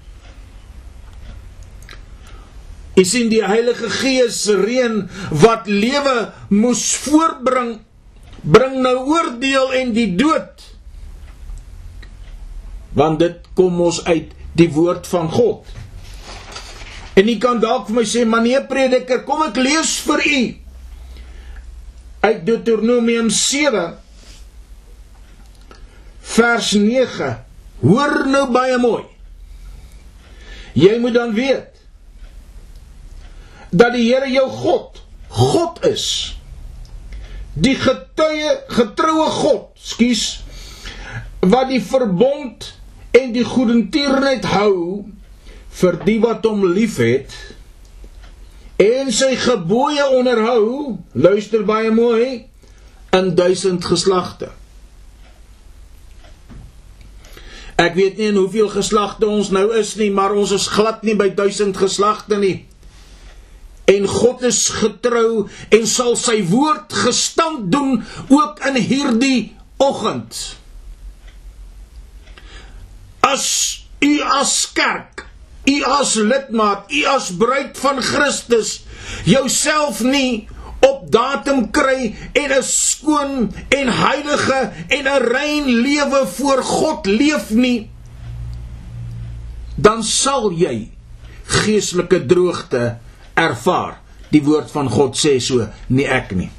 Jy 2.99 3.05
sien 3.07 3.29
die 3.31 3.45
Heilige 3.45 3.87
Gees 3.93 4.41
reën 4.59 5.05
wat 5.39 5.69
lewe 5.71 6.33
moes 6.51 6.83
voorbring 6.99 7.77
bring 8.43 8.81
nou 8.83 8.97
oordeel 9.07 9.71
en 9.79 9.93
die 9.95 10.09
dood. 10.19 10.65
Want 12.99 13.21
dit 13.23 13.47
kom 13.55 13.79
ons 13.87 14.01
uit 14.03 14.33
die 14.59 14.67
woord 14.75 15.07
van 15.07 15.31
God. 15.31 15.63
En 17.15 17.31
u 17.31 17.37
kan 17.39 17.63
dalk 17.63 17.87
vir 17.87 17.95
my 17.95 18.03
sê, 18.03 18.25
"Meneer 18.25 18.67
prediker, 18.67 19.23
kom 19.23 19.43
ek 19.47 19.55
lees 19.55 19.99
vir 20.03 20.19
u 20.25 20.55
uit 22.19 22.45
Deuteronomium 22.45 23.29
7 23.29 23.97
vers 26.19 26.71
9. 26.71 27.45
Hoor 27.79 28.27
nou 28.27 28.51
baie 28.51 28.77
mooi. 28.77 29.03
Jy 30.73 30.99
moet 30.99 31.13
dan 31.13 31.33
weet 31.33 31.78
dat 33.69 33.93
die 33.93 34.07
Here 34.09 34.29
jou 34.31 34.47
God 34.49 34.99
God 35.29 35.85
is. 35.85 36.35
Die 37.53 37.75
getuie 37.77 38.51
getroue 38.71 39.29
God, 39.33 39.65
skus, 39.77 40.25
wat 41.39 41.69
die 41.71 41.81
verbond 41.83 42.71
en 43.15 43.33
die 43.35 43.45
goedertierenheid 43.45 44.45
hou 44.53 45.05
vir 45.79 45.97
die 46.05 46.19
wat 46.23 46.45
hom 46.47 46.65
liefhet 46.73 47.33
en 48.79 49.11
sy 49.11 49.33
gebooie 49.39 50.05
onderhou, 50.15 50.95
luister 51.11 51.65
baie 51.67 51.91
mooi, 51.91 52.45
in 53.15 53.33
duisend 53.35 53.83
geslagte. 53.83 54.53
Ek 57.79 57.95
weet 57.95 58.19
nie 58.19 58.29
in 58.31 58.39
hoeveel 58.39 58.69
geslagte 58.71 59.27
ons 59.27 59.51
nou 59.55 59.65
is 59.75 59.95
nie, 59.99 60.09
maar 60.15 60.35
ons 60.35 60.51
is 60.55 60.67
glad 60.71 61.03
nie 61.07 61.15
by 61.19 61.29
duisend 61.35 61.79
geslagte 61.79 62.39
nie 62.39 62.68
en 63.89 64.05
God 64.07 64.43
is 64.49 64.61
getrou 64.79 65.47
en 65.73 65.87
sal 65.89 66.15
sy 66.19 66.39
woord 66.49 66.93
gestand 67.05 67.71
doen 67.73 68.03
ook 68.29 68.61
in 68.69 68.77
hierdie 68.77 69.41
oggend. 69.81 70.37
As 73.25 73.47
u 73.99 74.13
as 74.21 74.53
kerk, 74.73 75.25
u 75.65 75.81
as 75.83 76.15
lidmaat, 76.15 76.91
u 76.93 77.03
as 77.09 77.31
bruid 77.37 77.77
van 77.81 78.01
Christus 78.01 78.79
jouself 79.25 80.03
nie 80.05 80.47
op 80.85 81.09
datum 81.11 81.65
kry 81.75 82.15
en 82.33 82.51
'n 82.55 82.63
skoon 82.63 83.51
en 83.69 83.87
heilige 83.87 84.59
en 84.87 85.03
'n 85.07 85.23
rein 85.33 85.65
lewe 85.65 86.27
voor 86.27 86.63
God 86.63 87.05
leef 87.05 87.49
nie, 87.49 87.89
dan 89.75 90.03
sal 90.03 90.51
jy 90.51 90.91
geestelike 91.43 92.25
droogte 92.25 92.97
ervaar. 93.39 93.99
Die 94.29 94.43
woord 94.45 94.69
van 94.71 94.89
God 94.91 95.17
sê 95.17 95.37
so, 95.41 95.65
nie 95.87 96.05
ek 96.05 96.35
nie. 96.37 96.51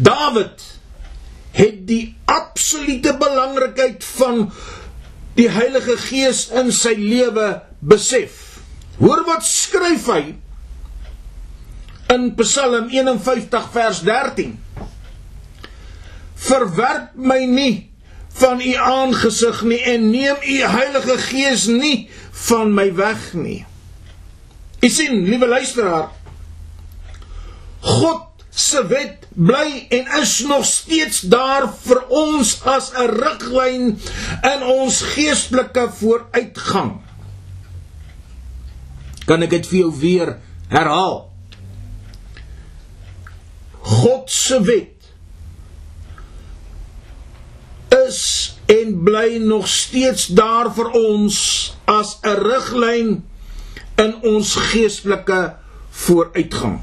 Dawid 0.00 0.62
het 1.56 1.80
die 1.88 2.14
absolute 2.30 3.16
belangrikheid 3.18 4.04
van 4.16 4.46
die 5.38 5.48
Heilige 5.50 5.96
Gees 5.98 6.46
in 6.54 6.70
sy 6.74 6.94
lewe 6.98 7.60
besef. 7.80 8.60
Hoor 9.00 9.24
wat 9.26 9.44
skryf 9.46 10.06
hy 10.12 10.22
in 12.10 12.26
Psalm 12.38 12.90
51 12.92 13.70
vers 13.74 14.02
13. 14.06 14.56
Verwerp 16.40 17.14
my 17.14 17.40
nie 17.48 17.74
van 18.40 18.60
u 18.62 18.74
aangesig 18.74 19.62
nie 19.66 19.80
en 19.90 20.10
neem 20.10 20.36
u 20.46 20.60
Heilige 20.76 21.18
Gees 21.30 21.66
nie 21.66 22.08
van 22.46 22.74
my 22.74 22.88
weg 22.96 23.32
nie. 23.34 23.64
U 24.80 24.88
sien, 24.88 25.24
liewe 25.28 25.46
luisteraar, 25.48 26.08
God 27.80 28.26
se 28.50 28.80
wet 28.88 29.26
bly 29.36 29.86
en 29.88 30.08
is 30.20 30.40
nog 30.48 30.64
steeds 30.64 31.20
daar 31.32 31.68
vir 31.84 32.00
ons 32.08 32.54
as 32.64 32.90
'n 32.92 33.08
riglyn 33.20 34.00
in 34.52 34.62
ons 34.62 35.02
geestelike 35.14 35.88
vooruitgang. 36.00 37.00
Kan 39.24 39.42
ek 39.42 39.50
dit 39.50 39.66
vir 39.66 39.78
jou 39.78 39.92
weer 40.00 40.38
herhaal? 40.68 41.30
God 43.80 44.30
se 44.30 44.60
wet 44.62 45.00
is 48.08 48.54
en 48.66 49.02
bly 49.04 49.38
nog 49.38 49.68
steeds 49.68 50.26
daar 50.26 50.74
vir 50.74 50.90
ons 50.90 51.36
as 51.84 52.18
'n 52.22 52.36
riglyn 52.36 53.29
in 54.00 54.14
ons 54.24 54.54
geestelike 54.70 55.40
vooruitgang. 55.90 56.80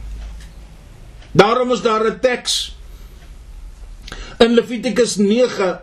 Daarom 1.32 1.71
is 1.71 1.82
daar 1.82 2.06
'n 2.06 2.19
teks 2.19 2.77
in 4.38 4.53
Levitikus 4.53 5.15
9 5.15 5.82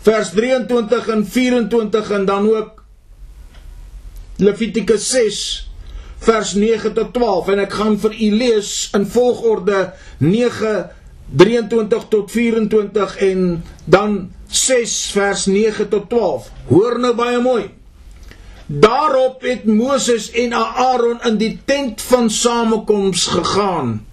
vers 0.00 0.30
23 0.30 1.08
en 1.08 1.26
24 1.26 2.10
en 2.10 2.24
dan 2.24 2.48
ook 2.56 2.82
Levitikus 4.36 5.08
6 5.10 5.70
vers 6.18 6.54
9 6.54 6.92
tot 6.92 7.12
12 7.12 7.48
en 7.48 7.58
ek 7.58 7.72
gaan 7.72 7.98
vir 8.00 8.14
u 8.20 8.30
lees 8.36 8.88
in 8.96 9.06
volgorde 9.06 9.92
9 10.18 10.90
23 11.36 12.08
tot 12.08 12.30
24 12.30 13.16
en 13.16 13.64
dan 13.84 14.32
6 14.46 15.10
vers 15.14 15.46
9 15.46 15.88
tot 15.88 16.08
12. 16.08 16.50
Hoor 16.66 16.98
nou 16.98 17.14
baie 17.14 17.38
mooi. 17.40 17.79
Daarop 18.72 19.42
het 19.42 19.64
Moses 19.64 20.30
en 20.30 20.52
Aaron 20.54 21.18
in 21.26 21.36
die 21.40 21.58
tent 21.64 22.02
van 22.06 22.28
samekoms 22.30 23.26
gegaan. 23.26 24.06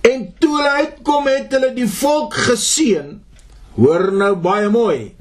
En 0.00 0.34
toe 0.38 0.56
hulle 0.56 0.70
uitkom 0.70 1.28
het 1.28 1.52
hulle 1.52 1.74
die 1.76 1.88
volk 1.92 2.38
geseën. 2.46 3.18
Hoor 3.76 4.08
nou 4.16 4.32
baie 4.40 4.70
mooi. 4.72 5.12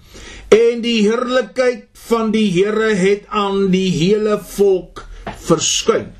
En 0.47 0.79
die 0.85 1.01
heerlikheid 1.03 1.89
van 2.07 2.31
die 2.31 2.47
Here 2.55 2.93
het 2.95 3.27
aan 3.27 3.67
die 3.75 3.89
hele 3.91 4.39
volk 4.55 5.03
verskyn. 5.49 6.13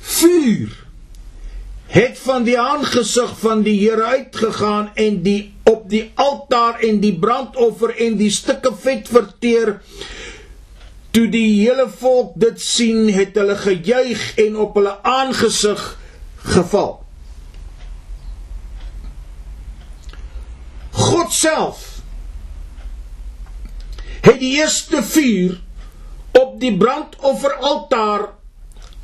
Vuur 0.00 0.76
het 1.96 2.18
van 2.20 2.42
die 2.44 2.58
aangesig 2.60 3.30
van 3.40 3.62
die 3.64 3.78
Here 3.80 4.04
uitgegaan 4.04 4.90
en 5.00 5.22
die 5.24 5.54
op 5.64 5.86
die 5.88 6.10
altaar 6.14 6.82
en 6.84 6.98
die 7.00 7.14
brandoffer 7.18 7.94
en 8.04 8.18
die 8.20 8.30
stukke 8.30 8.74
vet 8.82 9.08
verteer. 9.08 9.78
Toe 11.16 11.24
die 11.32 11.62
hele 11.62 11.86
volk 11.88 12.34
dit 12.36 12.60
sien, 12.60 13.08
het 13.16 13.38
hulle 13.40 13.56
gejuig 13.56 14.26
en 14.44 14.58
op 14.60 14.76
hulle 14.76 14.92
aangesig 15.08 15.84
geval. 16.52 16.92
God 20.92 21.32
self 21.32 21.86
het 24.26 24.36
die 24.42 24.58
eerste 24.58 25.00
vuur 25.00 25.56
op 26.36 26.60
die 26.60 26.74
brandofferaltaar 26.76 28.28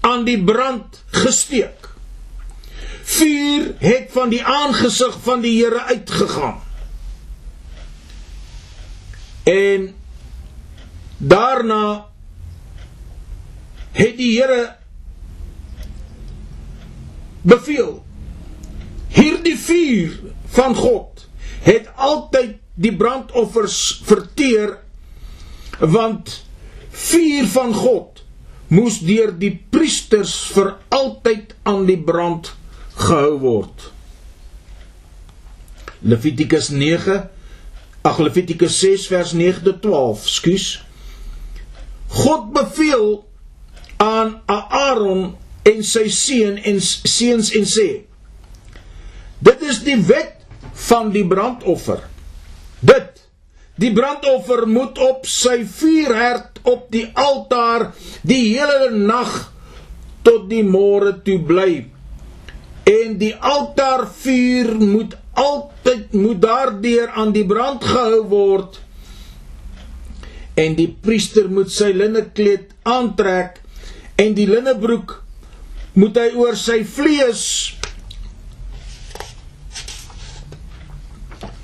aan 0.04 0.26
die 0.28 0.40
brand 0.44 1.00
gesteek 1.24 1.81
vuur 3.12 3.74
het 3.82 4.12
van 4.12 4.30
die 4.32 4.42
aangesig 4.44 5.16
van 5.22 5.40
die 5.40 5.56
Here 5.58 5.82
uitgegaan. 5.82 6.60
En 9.44 9.94
daarna 11.18 12.06
het 13.92 14.16
die 14.16 14.32
Here 14.38 14.76
beveel 17.42 18.04
hierdie 19.12 19.58
vuur 19.58 20.18
van 20.54 20.74
God 20.74 21.26
het 21.66 21.90
altyd 21.96 22.56
die 22.74 22.94
brandoffers 22.96 24.00
verteer 24.06 24.78
want 25.78 26.38
vuur 26.90 27.46
van 27.52 27.74
God 27.74 28.22
moes 28.72 29.00
deur 29.04 29.34
die 29.38 29.52
priesters 29.74 30.34
vir 30.54 30.76
altyd 30.94 31.54
aan 31.68 31.84
die 31.90 31.98
brand 31.98 32.52
gehou 32.96 33.38
word. 33.42 33.90
Levitikus 36.02 36.70
9 36.74 37.20
Ag 38.02 38.18
Levitikus 38.18 38.80
6 38.82 39.06
vers 39.06 39.32
9 39.32 39.62
tot 39.62 39.82
12, 39.82 40.26
skus. 40.26 40.66
God 42.10 42.50
beveel 42.50 43.22
aan 44.02 44.40
Aaron 44.50 45.36
en 45.62 45.84
sy 45.86 46.08
seun 46.10 46.58
en 46.66 46.80
seuns 46.82 47.52
en 47.54 47.68
sê: 47.70 47.86
Dit 49.38 49.62
is 49.62 49.84
die 49.86 50.00
wet 50.08 50.42
van 50.88 51.14
die 51.14 51.22
brandoffer. 51.30 52.02
Dit 52.82 53.22
die 53.78 53.92
brandoffer 53.94 54.66
moet 54.66 54.98
op 54.98 55.22
sy 55.30 55.62
vuurherd 55.66 56.58
op 56.66 56.90
die 56.90 57.06
altaar 57.14 57.92
die 58.26 58.58
hele 58.58 58.90
nag 58.98 59.30
tot 60.26 60.50
die 60.50 60.66
môre 60.66 61.14
toe 61.22 61.38
bly 61.46 61.86
en 62.88 63.18
die 63.18 63.34
altaarvuur 63.36 64.74
moet 64.80 65.16
altyd 65.38 66.12
moet 66.12 66.40
daardeur 66.42 67.10
aan 67.10 67.32
die 67.32 67.46
brand 67.46 67.84
gehou 67.84 68.22
word. 68.28 68.80
En 70.54 70.74
die 70.76 70.88
priester 70.90 71.48
moet 71.48 71.72
sy 71.72 71.92
linnekleed 71.96 72.74
aantrek 72.82 73.60
en 74.20 74.34
die 74.36 74.48
linnebroek 74.50 75.16
moet 75.96 76.18
hy 76.20 76.28
oor 76.40 76.56
sy 76.56 76.82
vlees 76.88 77.44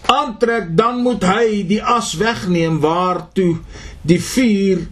aantrek 0.08 0.70
dan 0.76 1.02
moet 1.04 1.24
hy 1.28 1.64
die 1.68 1.80
as 1.84 2.14
wegneem 2.20 2.78
waartoe 2.80 3.58
die 4.08 4.20
vuur 4.24 4.86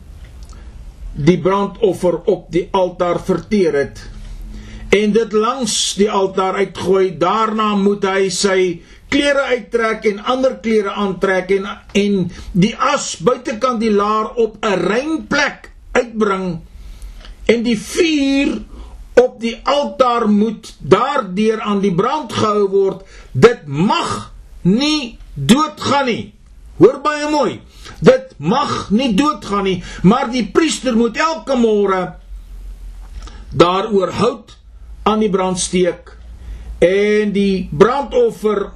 die 1.17 1.39
brandoffer 1.41 2.19
op 2.29 2.51
die 2.53 2.67
altaar 2.77 3.23
verteer 3.25 3.79
het 3.81 4.03
en 4.97 5.13
dit 5.13 5.33
langs 5.33 5.95
die 5.99 6.11
altaar 6.11 6.55
uitgooi. 6.63 7.17
Daarna 7.19 7.75
moet 7.81 8.05
hy 8.09 8.29
sy 8.33 8.61
klere 9.13 9.45
uittrek 9.53 10.07
en 10.11 10.23
ander 10.35 10.57
klere 10.63 10.95
aantrek 10.99 11.53
en 11.57 11.69
en 11.97 12.17
die 12.53 12.75
as 12.77 13.15
buitekant 13.25 13.81
die 13.81 13.93
laar 13.93 14.33
op 14.35 14.57
'n 14.63 14.81
rein 14.89 15.27
plek 15.27 15.71
uitbring 15.93 16.61
en 17.47 17.63
die 17.63 17.79
vuur 17.79 18.59
op 19.15 19.41
die 19.41 19.57
altaar 19.63 20.29
moet 20.29 20.75
daardeur 20.79 21.61
aan 21.61 21.81
die 21.81 21.95
brand 21.95 22.33
gehou 22.33 22.69
word. 22.69 23.07
Dit 23.33 23.67
mag 23.67 24.33
nie 24.63 25.19
doodgaan 25.35 26.05
nie. 26.05 26.35
Hoor 26.77 27.01
baie 27.01 27.31
mooi. 27.31 27.61
Dit 28.01 28.35
mag 28.37 28.91
nie 28.91 29.15
doodgaan 29.15 29.65
nie, 29.65 29.83
maar 30.03 30.31
die 30.31 30.45
priester 30.53 30.97
moet 30.97 31.17
elke 31.17 31.57
môre 31.57 32.17
daaroor 33.57 34.11
hout 34.11 34.57
aan 35.07 35.23
die 35.23 35.31
brand 35.31 35.59
steek 35.63 36.11
en 36.83 37.33
die 37.33 37.69
brandoffer 37.71 38.73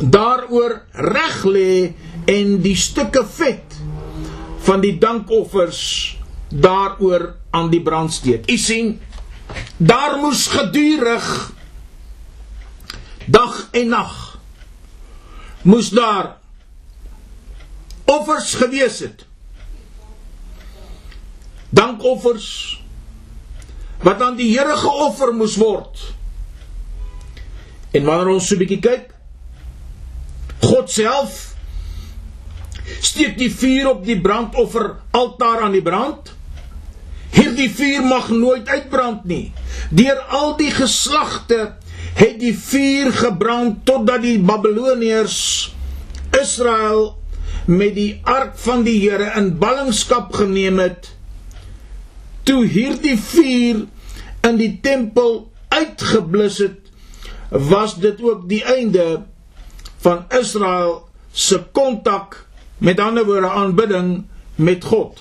daaroor 0.00 0.78
reg 0.92 1.42
lê 1.44 1.92
en 2.30 2.54
die 2.64 2.76
stukke 2.78 3.24
vet 3.26 3.78
van 4.62 4.80
die 4.80 4.94
dankoffers 5.02 5.82
daaroor 6.48 7.34
aan 7.50 7.70
die 7.72 7.82
brand 7.82 8.12
steek. 8.12 8.46
U 8.50 8.56
sien, 8.56 9.00
daar 9.76 10.18
moes 10.22 10.46
gedurig 10.52 11.26
dag 13.26 13.68
en 13.72 13.88
nag 13.88 14.14
moes 15.62 15.90
daar 15.90 16.38
offers 18.04 18.54
gewees 18.54 18.98
het. 18.98 19.26
Dankoffers 21.70 22.81
wat 24.02 24.22
aan 24.22 24.36
die 24.36 24.50
Here 24.50 24.76
geoffer 24.76 25.32
moes 25.34 25.56
word. 25.60 26.00
En 27.92 28.04
wanneer 28.04 28.34
ons 28.34 28.48
so 28.48 28.54
'n 28.54 28.58
bietjie 28.58 28.80
kyk, 28.80 29.10
God 30.60 30.90
self 30.90 31.54
steek 33.00 33.38
die 33.38 33.50
vuur 33.50 33.88
op 33.90 34.04
die 34.04 34.20
brandoffer 34.20 34.96
altaar 35.10 35.62
aan 35.62 35.72
die 35.72 35.82
brand. 35.82 36.34
Hierdie 37.32 37.70
vuur 37.70 38.02
mag 38.04 38.28
nooit 38.28 38.68
uitbrand 38.68 39.24
nie. 39.24 39.52
Deur 39.90 40.18
al 40.28 40.56
die 40.56 40.70
geslagte 40.70 41.74
het 42.14 42.38
die 42.40 42.54
vuur 42.58 43.12
gebrand 43.12 43.84
totdat 43.88 44.22
die 44.22 44.38
Babiloniërs 44.38 45.38
Israel 46.40 47.16
met 47.66 47.94
die 47.94 48.20
ark 48.24 48.56
van 48.58 48.82
die 48.82 48.98
Here 49.00 49.32
in 49.38 49.58
ballingskap 49.58 50.32
geneem 50.34 50.80
het 50.82 51.12
toe 52.42 52.66
hierdie 52.66 53.18
vuur 53.18 53.84
in 54.42 54.56
die 54.58 54.72
tempel 54.82 55.52
uitgeblus 55.68 56.58
het 56.58 56.78
was 57.52 57.98
dit 58.00 58.22
ook 58.22 58.48
die 58.48 58.62
einde 58.64 59.22
van 60.02 60.24
Israel 60.40 61.08
se 61.32 61.60
kontak 61.72 62.46
met 62.78 63.00
ander 63.00 63.24
woorde 63.24 63.50
aanbidding 63.50 64.24
met 64.54 64.84
God. 64.84 65.20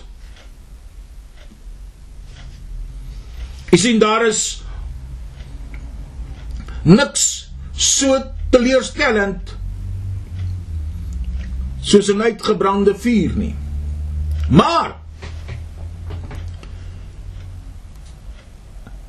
Jy 3.72 3.78
sien 3.78 4.00
daar 4.00 4.26
is 4.28 4.64
niks 6.84 7.52
so 7.78 8.18
teleurstellend 8.50 9.54
soos 11.82 12.10
'n 12.10 12.22
uitgebrande 12.22 12.96
vuur 12.96 13.32
nie. 13.36 13.56
Maar 14.50 15.01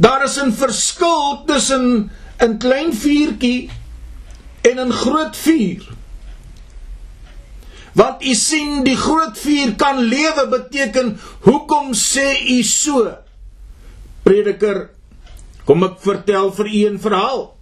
daar 0.03 0.25
is 0.25 0.37
'n 0.43 0.53
verskil 0.53 1.45
tussen 1.47 2.11
'n 2.39 2.59
klein 2.59 2.93
vuurtjie 2.93 3.71
en 4.63 4.77
'n 4.79 4.93
groot 4.93 5.37
vuur. 5.37 5.83
Want 7.93 8.25
u 8.25 8.35
sien 8.35 8.85
die 8.85 8.97
groot 8.97 9.39
vuur 9.39 9.75
kan 9.77 9.99
lewe 9.99 10.49
beteken 10.49 11.21
hoekom 11.41 11.93
sê 11.93 12.29
u 12.49 12.63
so? 12.63 13.17
Prediker, 14.23 14.91
kom 15.65 15.83
ek 15.85 16.01
vertel 16.01 16.53
vir 16.53 16.67
u 16.67 16.89
'n 16.89 16.99
verhaal. 16.99 17.57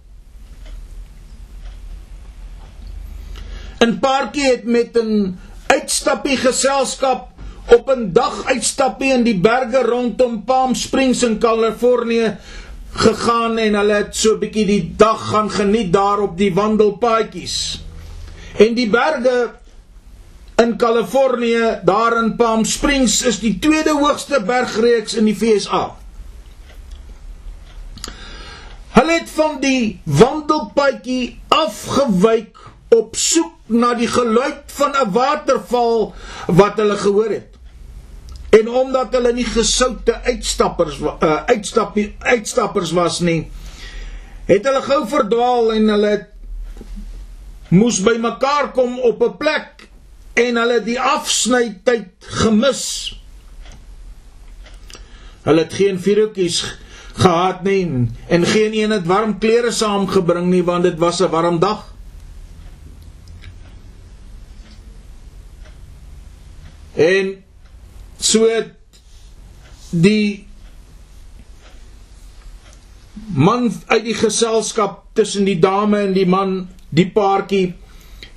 'n 3.81 3.99
paartjie 3.99 4.45
het 4.45 4.63
met 4.63 4.97
'n 4.97 5.37
uitstappie 5.67 6.37
geselskap 6.37 7.30
op 7.75 7.89
'n 7.89 8.09
dag 8.13 8.45
uitstappie 8.45 9.13
in 9.13 9.23
die 9.23 9.39
berge 9.39 9.81
rondom 9.83 10.43
Palm 10.43 10.75
Springs 10.75 11.23
in 11.23 11.37
Kalifornië 11.37 12.37
gegaan 12.91 13.57
en 13.57 13.73
hulle 13.73 13.93
het 13.93 14.15
so 14.15 14.33
'n 14.33 14.39
bietjie 14.39 14.65
die 14.65 14.93
dag 14.97 15.29
gaan 15.29 15.51
geniet 15.51 15.93
daar 15.93 16.19
op 16.19 16.37
die 16.37 16.53
wandelpaadjies. 16.53 17.83
En 18.57 18.73
die 18.73 18.89
berge 18.89 19.51
in 20.55 20.77
Kalifornië, 20.77 21.79
daar 21.83 22.23
in 22.23 22.35
Palm 22.35 22.65
Springs 22.65 23.21
is 23.21 23.39
die 23.39 23.59
tweede 23.59 23.91
hoogste 23.91 24.43
bergreeks 24.45 25.13
in 25.13 25.25
die 25.25 25.37
VSA. 25.37 25.95
Hulle 28.89 29.11
het 29.11 29.29
van 29.29 29.59
die 29.59 30.01
wandelpaadjie 30.03 31.39
afgewyk 31.47 32.57
op 32.89 33.15
soek 33.15 33.53
na 33.65 33.93
die 33.93 34.07
geluid 34.07 34.63
van 34.65 34.91
'n 34.91 35.11
waterval 35.11 36.13
wat 36.47 36.75
hulle 36.75 36.97
gehoor 36.97 37.29
het. 37.29 37.50
En 38.51 38.67
omdat 38.69 39.13
hulle 39.15 39.31
nie 39.33 39.47
gesoute 39.47 40.17
uitstappers 40.27 40.99
uh, 40.99 41.35
uitstappie 41.47 42.09
uitstappers 42.19 42.91
was 42.91 43.21
nie, 43.23 43.45
het 44.49 44.65
hulle 44.67 44.81
gou 44.83 44.99
verdwaal 45.07 45.71
en 45.77 45.87
hulle 45.93 46.13
moes 47.71 48.01
bymekaar 48.03 48.73
kom 48.75 48.99
op 48.99 49.23
'n 49.23 49.37
plek 49.39 49.87
en 50.33 50.59
hulle 50.59 50.81
die 50.83 50.99
afsnytyd 50.99 52.11
gemis. 52.41 52.83
Hulle 55.47 55.63
het 55.63 55.73
geen 55.73 55.99
vuurtjies 55.99 56.59
gehad 57.13 57.63
nie 57.63 58.09
en 58.27 58.45
geen 58.45 58.73
een 58.73 58.91
het 58.91 59.07
warm 59.07 59.37
klere 59.39 59.71
saamgebring 59.71 60.51
nie 60.51 60.63
want 60.63 60.83
dit 60.83 60.97
was 60.99 61.21
'n 61.21 61.29
warm 61.29 61.59
dag. 61.59 61.87
En 66.95 67.43
so 68.21 68.47
die 69.91 70.47
man 73.35 73.69
uit 73.87 74.03
die 74.05 74.15
geselskap 74.15 75.03
tussen 75.13 75.45
die 75.45 75.59
dame 75.59 76.05
en 76.07 76.13
die 76.13 76.27
man, 76.27 76.69
die 76.89 77.09
paartjie 77.11 77.73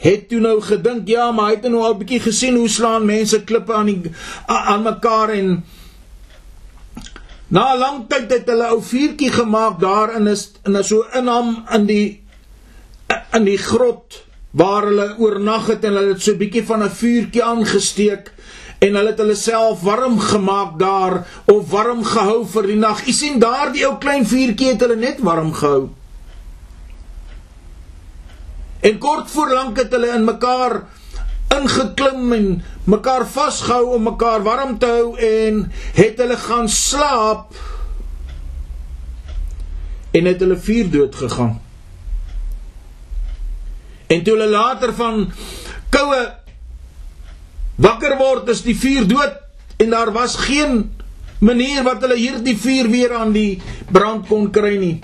het 0.05 0.29
toe 0.29 0.40
nou 0.42 0.59
gedink, 0.61 1.09
ja, 1.09 1.31
maar 1.33 1.53
hy 1.53 1.57
het 1.57 1.68
nou 1.70 1.83
al 1.83 1.94
'n 1.94 1.99
bietjie 2.03 2.20
gesien 2.20 2.57
hoe 2.57 2.68
slaan 2.68 3.07
mense 3.07 3.44
klippe 3.44 3.73
aan 3.73 3.87
die 3.87 4.12
aan 4.47 4.83
mekaar 4.83 5.31
en 5.31 5.64
na 7.49 7.75
'n 7.75 7.79
lang 7.79 7.99
tyd 8.09 8.31
het 8.31 8.49
hulle 8.49 8.66
ou 8.75 8.83
vuurtjie 8.83 9.31
gemaak 9.31 9.81
daar 9.81 10.16
in 10.16 10.27
is 10.27 10.53
in 10.66 10.85
so 10.85 11.07
inham 11.14 11.64
in 11.73 11.87
die 11.87 12.23
in 13.33 13.44
die 13.44 13.59
grot 13.59 14.25
waar 14.51 14.87
hulle 14.87 15.14
oornag 15.18 15.66
het 15.66 15.85
en 15.85 15.94
hulle 15.94 16.12
het 16.12 16.23
so 16.23 16.33
'n 16.33 16.38
bietjie 16.38 16.64
van 16.64 16.83
'n 16.83 16.90
vuurtjie 16.90 17.44
aangesteek 17.44 18.34
en 18.85 18.97
hulle 18.99 19.12
het 19.12 19.20
hulle 19.23 19.37
self 19.38 19.85
warm 19.87 20.18
gemaak 20.20 20.79
daar 20.81 21.23
of 21.49 21.70
warm 21.73 22.03
gehou 22.05 22.42
vir 22.53 22.68
die 22.68 22.81
nag. 22.81 23.05
U 23.09 23.12
sien 23.16 23.40
daardie 23.40 23.87
ou 23.88 23.97
klein 24.03 24.27
vuurtjie 24.29 24.75
het 24.75 24.85
hulle 24.85 24.99
net 25.01 25.23
warm 25.25 25.53
gehou. 25.57 25.88
En 28.85 28.99
kort 29.01 29.31
voor 29.33 29.55
lank 29.57 29.81
het 29.81 29.94
hulle 29.97 30.12
in 30.12 30.27
mekaar 30.29 30.83
ingeklim 31.55 32.33
en 32.37 32.49
mekaar 32.90 33.25
vasgehou 33.31 33.94
om 33.97 34.09
mekaar 34.11 34.42
warm 34.44 34.77
te 34.79 34.90
hou 34.90 35.14
en 35.16 35.64
het 35.97 36.20
hulle 36.20 36.37
gaan 36.37 36.68
slaap 36.68 37.55
en 40.14 40.29
het 40.29 40.40
hulle 40.44 40.61
vuur 40.61 40.90
dood 40.90 41.14
gegaan. 41.25 41.61
En 44.07 44.23
toe 44.23 44.37
hulle 44.37 44.51
later 44.53 44.92
van 44.94 45.31
koue 45.94 46.43
wakker 47.76 48.16
word 48.18 48.48
is 48.48 48.62
die 48.62 48.76
vuur 48.76 49.06
dood 49.08 49.40
en 49.82 49.90
daar 49.90 50.12
was 50.12 50.37
geen 50.37 50.92
manier 51.38 51.82
wat 51.82 52.02
hulle 52.04 52.16
hierdie 52.16 52.56
vuur 52.58 52.88
weer 52.90 53.14
aan 53.16 53.32
die 53.34 53.60
brand 53.90 54.28
kon 54.28 54.50
kry 54.50 54.76
nie. 54.78 54.96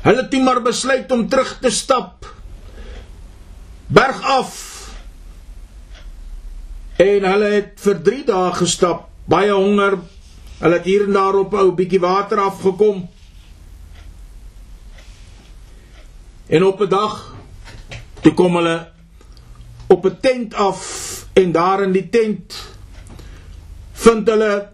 Hulle 0.00 0.24
het 0.24 0.42
maar 0.42 0.62
besluit 0.64 1.12
om 1.12 1.28
terug 1.28 1.58
te 1.60 1.70
stap 1.70 2.26
berg 3.90 4.22
af. 4.22 4.52
En 6.96 7.24
hulle 7.24 7.48
het 7.56 7.80
vir 7.80 8.02
3 8.06 8.24
dae 8.28 8.52
gestap, 8.54 9.08
baie 9.24 9.52
honger. 9.52 9.98
Hulle 10.60 10.76
het 10.76 10.86
hier 10.86 11.06
en 11.08 11.16
daar 11.16 11.34
op 11.34 11.54
'n 11.54 11.74
bietjie 11.74 12.00
water 12.00 12.38
afgekom. 12.38 13.08
En 16.46 16.64
op 16.64 16.80
'n 16.80 16.88
dag 16.88 17.34
Toe 18.20 18.34
kom 18.34 18.56
hulle 18.56 18.74
op 19.90 20.06
'n 20.06 20.18
tent 20.20 20.54
af 20.54 20.80
en 21.32 21.52
daar 21.52 21.82
in 21.82 21.92
die 21.92 22.08
tent 22.08 22.54
vind 23.92 24.28
hulle 24.28 24.68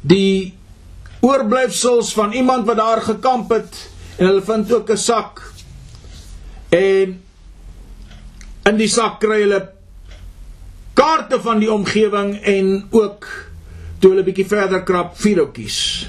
die 0.00 0.54
oorblyfsels 1.20 2.12
van 2.12 2.32
iemand 2.32 2.66
wat 2.66 2.76
daar 2.76 3.02
gekamp 3.02 3.50
het 3.50 3.88
en 4.16 4.26
hulle 4.26 4.42
vind 4.42 4.72
ook 4.72 4.90
'n 4.90 4.96
sak 4.96 5.42
en 6.68 7.22
in 8.66 8.76
die 8.76 8.90
sak 8.90 9.20
kry 9.22 9.40
hulle 9.40 9.60
kaarte 10.96 11.40
van 11.40 11.58
die 11.62 11.72
omgewing 11.72 12.36
en 12.42 12.86
ook 12.90 13.26
toe 14.00 14.10
hulle 14.10 14.24
bietjie 14.26 14.46
verder 14.48 14.82
krap 14.82 15.14
vierhoutjies. 15.20 16.08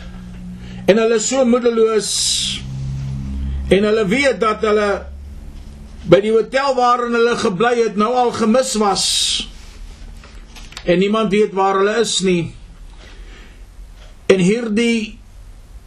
En 0.87 0.97
hulle 0.97 1.19
is 1.19 1.27
so 1.27 1.43
moedeloos 1.45 2.09
en 3.69 3.83
hulle 3.83 4.05
weet 4.07 4.39
dat 4.39 4.63
hulle 4.63 4.89
by 6.07 6.19
die 6.23 6.31
hotel 6.31 6.75
waarin 6.77 7.15
hulle 7.17 7.35
gebly 7.39 7.73
het 7.81 7.97
nou 7.99 8.13
al 8.15 8.31
gemis 8.35 8.73
was. 8.79 9.05
En 10.87 10.99
niemand 10.99 11.31
weet 11.35 11.53
waar 11.53 11.81
hulle 11.81 11.99
is 11.99 12.19
nie. 12.23 12.55
En 14.31 14.39
hierdie 14.39 15.19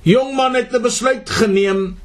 jong 0.05 0.35
man 0.37 0.55
het 0.55 0.73
'n 0.73 0.83
besluit 0.83 1.31
geneem. 1.31 1.99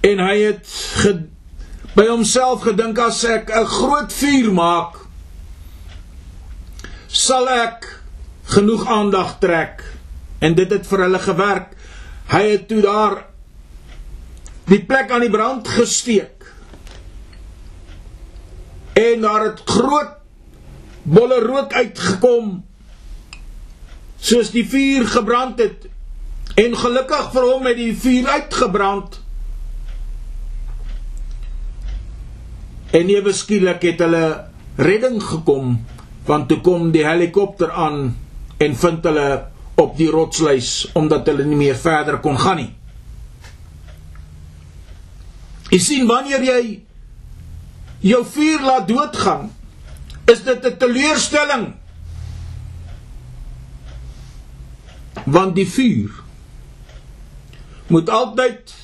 En 0.00 0.18
hy 0.18 0.38
het 0.38 0.66
ge, 1.02 1.26
by 1.94 2.06
homself 2.06 2.62
gedink 2.62 2.98
as 2.98 3.24
ek 3.24 3.50
'n 3.50 3.66
groot 3.66 4.12
vuur 4.12 4.52
maak 4.52 5.04
sal 7.08 7.48
ek 7.48 8.00
genoeg 8.44 8.86
aandag 8.86 9.38
trek. 9.38 9.82
En 10.38 10.54
dit 10.54 10.70
het 10.70 10.86
vir 10.86 10.98
hulle 10.98 11.18
gewerk. 11.18 11.76
Hy 12.26 12.42
het 12.50 12.68
toe 12.68 12.80
daar 12.80 13.33
die 14.70 14.80
plek 14.84 15.10
aan 15.12 15.24
die 15.24 15.32
brand 15.32 15.68
gesteek. 15.68 16.46
En 18.94 19.24
daar 19.24 19.48
het 19.50 19.64
groot 19.68 20.14
bolle 21.02 21.40
rook 21.44 21.72
uitgekom 21.72 22.62
soos 24.24 24.50
die 24.54 24.64
vuur 24.68 25.06
gebrand 25.12 25.58
het. 25.60 25.88
En 26.56 26.76
gelukkig 26.78 27.30
vir 27.34 27.48
hom 27.50 27.66
het 27.68 27.76
die 27.76 27.92
vuur 27.98 28.28
uitgebrand. 28.38 29.18
En 32.94 33.10
ewe 33.10 33.34
skielik 33.34 33.82
het 33.84 34.00
hulle 34.04 34.26
redding 34.78 35.20
gekom 35.22 35.76
want 36.24 36.48
toe 36.48 36.60
kom 36.64 36.88
die 36.94 37.04
helikopter 37.04 37.72
aan 37.76 38.14
en 38.64 38.76
vind 38.80 39.04
hulle 39.04 39.26
op 39.80 39.96
die 39.98 40.08
rotslys 40.08 40.70
omdat 40.96 41.26
hulle 41.28 41.44
nie 41.44 41.58
meer 41.66 41.76
verder 41.76 42.20
kon 42.24 42.38
gaan 42.40 42.62
nie. 42.62 42.70
Jy 45.74 45.80
sien 45.82 46.04
wanneer 46.06 46.44
jy 46.46 46.60
jou 48.06 48.20
vuur 48.30 48.60
laat 48.62 48.84
doodgaan, 48.86 49.48
is 50.30 50.44
dit 50.46 50.66
'n 50.66 50.76
teleurstelling. 50.78 51.74
Want 55.26 55.54
die 55.54 55.66
vuur 55.66 56.22
moet 57.86 58.08
altyd 58.08 58.74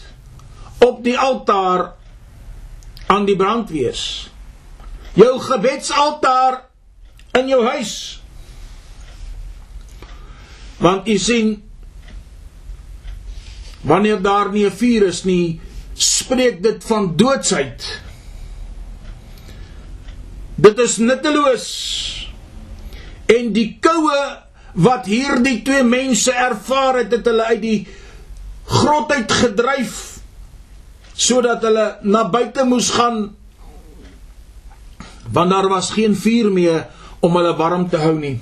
op 0.79 1.05
die 1.05 1.18
altaar 1.18 1.94
aan 3.07 3.24
die 3.24 3.37
brand 3.37 3.70
wees. 3.70 4.31
Jou 5.14 5.38
gebedsaltaar 5.38 6.64
in 7.38 7.48
jou 7.48 7.64
huis. 7.66 8.22
Want 10.79 11.09
u 11.09 11.18
sien 11.18 11.62
wanneer 13.81 14.22
daar 14.22 14.50
nie 14.53 14.66
'n 14.66 14.72
vuur 14.72 15.07
is 15.07 15.24
nie, 15.24 15.61
spreek 16.00 16.62
dit 16.64 16.84
van 16.88 17.10
doodsheid. 17.16 17.84
Dit 20.60 20.78
is 20.78 20.96
nutteloos. 20.96 21.66
En 23.30 23.52
die 23.52 23.78
koue 23.84 24.20
wat 24.80 25.08
hierdie 25.10 25.60
twee 25.66 25.82
mense 25.84 26.32
ervaar 26.32 27.02
het, 27.02 27.12
het 27.12 27.26
hulle 27.26 27.48
uit 27.52 27.62
die 27.62 27.80
grot 28.70 29.12
uit 29.12 29.32
gedryf 29.32 29.98
sodat 31.20 31.64
hulle 31.66 31.86
na 32.06 32.22
buite 32.32 32.64
moes 32.64 32.88
gaan 32.94 33.34
want 35.30 35.50
daar 35.52 35.68
was 35.68 35.90
geen 35.92 36.14
vuur 36.16 36.48
meer 36.52 36.86
om 37.20 37.36
hulle 37.36 37.52
warm 37.56 37.84
te 37.90 37.98
hou 38.00 38.14
nie. 38.18 38.38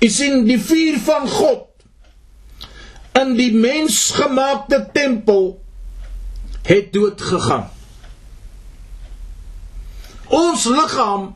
U 0.00 0.08
sien 0.08 0.44
die 0.46 0.58
vuur 0.60 0.98
van 1.06 1.26
God 1.28 1.66
in 3.18 3.32
die 3.38 3.50
mensgemaakte 3.56 4.82
tempel 4.92 5.56
het 6.70 6.92
dood 6.94 7.22
gegaan. 7.22 7.66
Ons 10.30 10.68
liggaam 10.70 11.32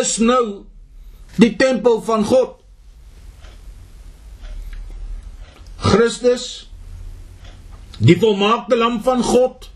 is 0.00 0.16
nou 0.18 0.64
die 1.38 1.52
tempel 1.56 2.00
van 2.02 2.24
God. 2.26 2.56
Christus 5.78 6.48
die 8.00 8.16
volmaakte 8.18 8.78
lam 8.80 8.98
van 9.06 9.22
God 9.22 9.68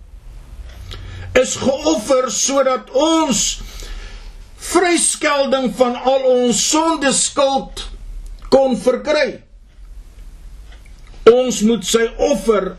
is 1.39 1.55
geoffer 1.61 2.27
sodat 2.35 2.91
ons 2.91 3.43
vryskelding 4.65 5.71
van 5.79 5.95
al 5.95 6.27
ons 6.33 6.69
sonde 6.71 7.13
skuld 7.15 7.87
kon 8.51 8.75
verkry. 8.81 9.29
Ons 11.31 11.63
moet 11.69 11.87
sy 11.87 12.09
offer 12.33 12.75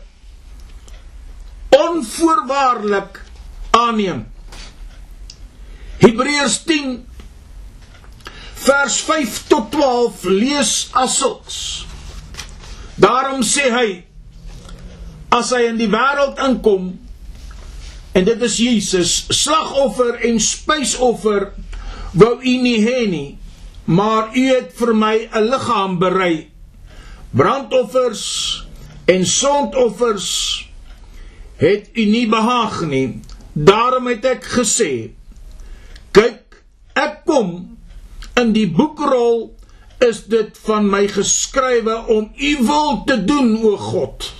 onvoorwaardelik 1.70 3.22
aanneem. 3.70 4.26
Hebreërs 5.98 6.62
10 6.64 7.06
vers 8.66 9.00
5 9.00 9.42
tot 9.46 9.70
12 9.70 10.24
lees 10.24 10.88
asoks. 10.92 11.86
Daarom 12.96 13.42
sê 13.44 13.70
hy 13.72 13.88
as 15.36 15.52
hy 15.52 15.66
in 15.68 15.80
die 15.80 15.90
wêreld 15.92 16.40
inkom 16.46 16.94
en 18.16 18.24
dit 18.24 18.44
is 18.46 18.56
Jesus 18.62 19.14
slagoffer 19.28 20.16
en 20.24 20.40
spysoffer 20.40 21.50
wou 22.16 22.36
u 22.40 22.54
nie 22.62 22.78
hê 22.80 23.04
nie, 23.10 23.36
maar 23.84 24.32
u 24.32 24.44
het 24.48 24.72
vir 24.78 24.94
my 24.94 25.16
'n 25.28 25.50
liggaam 25.50 25.98
berei. 25.98 26.48
Brandoffers 27.30 28.64
en 29.04 29.26
sondoffers 29.26 30.65
het 31.56 31.88
u 31.92 32.04
nie 32.04 32.28
behaag 32.28 32.82
nie. 32.86 33.20
Daarom 33.52 34.06
het 34.06 34.24
ek 34.24 34.44
gesê: 34.44 35.10
"Kyk, 36.10 36.62
ek 36.92 37.22
kom 37.24 37.78
in 38.36 38.52
die 38.52 38.68
boekrol 38.68 39.54
is 39.98 40.24
dit 40.24 40.58
van 40.68 40.90
my 40.90 41.06
geskrywe 41.08 42.04
om 42.06 42.30
u 42.36 42.56
wil 42.60 43.04
te 43.04 43.24
doen, 43.24 43.56
o 43.62 43.76
God." 43.76 44.32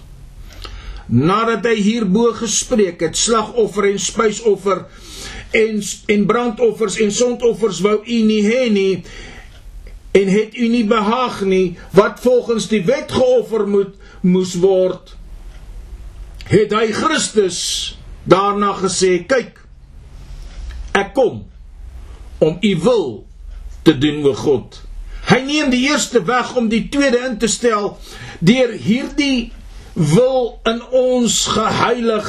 Nadat 1.06 1.64
hy 1.64 1.76
hierbo 1.80 2.32
gespreek 2.34 3.00
het, 3.00 3.16
slagoffer 3.16 3.90
en 3.92 3.98
spysoffer 3.98 4.86
en 5.50 5.82
en 6.06 6.26
brandoffers 6.26 6.98
en 7.00 7.12
sondoffers 7.12 7.80
wou 7.80 8.00
u 8.04 8.18
nie 8.22 8.42
hê 8.44 8.66
nie 8.72 9.04
en 10.16 10.28
het 10.28 10.56
u 10.56 10.68
nie 10.68 10.84
behaag 10.84 11.40
nie 11.44 11.76
wat 11.96 12.20
volgens 12.20 12.68
die 12.68 12.82
wet 12.84 13.12
geoffer 13.12 13.66
moet 13.68 13.94
moes 14.20 14.56
word 14.60 15.14
het 16.50 16.72
hy 16.74 16.88
Christus 16.94 17.60
daarna 18.24 18.72
gesê 18.80 19.18
kyk 19.28 19.60
ek 20.96 21.14
kom 21.16 21.44
om 22.42 22.58
u 22.62 22.72
wil 22.84 23.06
te 23.86 23.94
doen 23.98 24.22
met 24.24 24.40
God 24.42 24.80
hy 25.30 25.40
neem 25.46 25.70
die 25.74 25.86
eerste 25.90 26.22
weg 26.26 26.54
om 26.56 26.70
die 26.72 26.86
tweede 26.92 27.24
in 27.28 27.38
te 27.42 27.50
stel 27.50 27.96
deur 28.40 28.74
hierdie 28.78 29.52
wil 29.96 30.60
in 30.68 30.82
ons 30.92 31.46
geheilig 31.56 32.28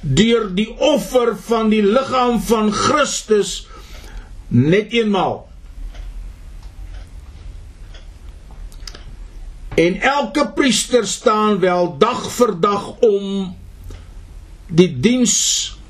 deur 0.00 0.48
die 0.56 0.70
offer 0.80 1.34
van 1.36 1.68
die 1.72 1.82
liggaam 1.84 2.40
van 2.40 2.72
Christus 2.72 3.66
net 4.48 4.92
eenmaal. 4.92 5.49
En 9.80 9.96
elke 10.00 10.44
priester 10.54 11.06
staan 11.06 11.58
wel 11.62 11.94
dag 11.98 12.24
vir 12.36 12.52
dag 12.60 12.88
om 13.06 13.54
die 14.68 14.90
diens 15.00 15.36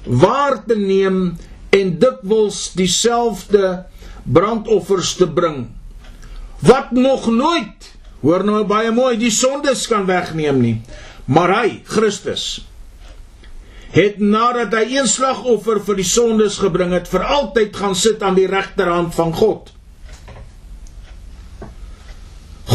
waar 0.05 0.61
te 0.65 0.77
neem 0.79 1.39
en 1.75 1.93
dikwels 1.99 2.71
dieselfde 2.79 3.85
brandoffers 4.23 5.15
te 5.19 5.27
bring. 5.27 5.67
Wat 6.61 6.91
nog 6.95 7.27
nooit, 7.33 7.91
hoor 8.21 8.45
nou 8.45 8.63
baie 8.69 8.93
mooi, 8.95 9.17
die 9.19 9.33
sondes 9.35 9.87
kan 9.91 10.07
wegneem 10.07 10.61
nie, 10.61 10.77
maar 11.25 11.55
hy, 11.61 11.81
Christus, 11.89 12.61
het 13.95 14.21
nadat 14.23 14.75
hy 14.77 14.85
een 15.01 15.09
slagoffer 15.11 15.81
vir 15.87 15.99
die 15.99 16.07
sondes 16.07 16.61
gebring 16.63 16.95
het, 16.95 17.11
vir 17.11 17.27
altyd 17.27 17.77
gaan 17.77 17.97
sit 17.99 18.23
aan 18.23 18.39
die 18.39 18.49
regterhand 18.51 19.17
van 19.19 19.35
God. 19.35 19.73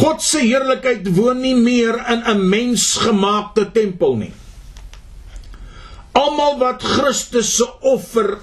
God 0.06 0.22
se 0.22 0.44
heerlikheid 0.46 1.08
woon 1.18 1.40
nie 1.42 1.56
meer 1.58 1.96
in 2.14 2.22
'n 2.30 2.42
mensgemaakte 2.50 3.72
tempel 3.74 4.16
nie. 4.16 4.34
Almal 6.14 6.60
wat 6.62 6.84
Christus 6.84 7.56
se 7.56 7.66
offer 7.82 8.38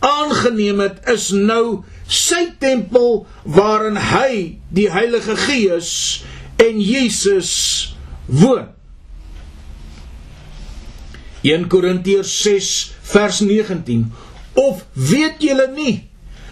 aangeneem 0.00 0.80
het, 0.80 1.04
is 1.06 1.30
nou 1.30 1.84
sy 2.08 2.54
tempel 2.58 3.26
waarin 3.44 3.96
hy 3.96 4.58
die 4.72 4.88
Heilige 4.90 5.36
Gees 5.36 6.24
en 6.56 6.80
Jesus 6.80 7.52
woon. 8.26 8.72
1 11.42 11.68
Korintiërs 11.68 12.32
6 12.42 12.72
vers 13.12 13.40
19 13.40 14.12
Of 14.54 14.84
weet 14.94 15.42
julle 15.42 15.68
nie 15.76 16.08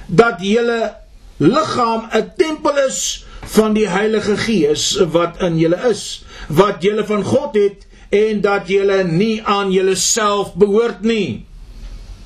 dat 0.07 0.45
julle 0.45 0.97
liggaam 1.39 2.11
'n 2.13 2.33
tempel 2.37 2.77
is 2.87 3.25
van 3.43 3.75
die 3.75 3.89
Heilige 3.89 4.37
Gees 4.37 4.95
wat 5.13 5.41
in 5.43 5.59
julle 5.59 5.79
is, 5.91 6.25
wat 6.49 6.83
julle 6.85 7.05
van 7.09 7.25
God 7.25 7.57
het 7.57 7.87
en 8.11 8.41
dat 8.45 8.69
julle 8.69 9.03
nie 9.05 9.41
aan 9.43 9.73
julleself 9.73 10.55
behoort 10.55 11.03
nie. 11.07 11.47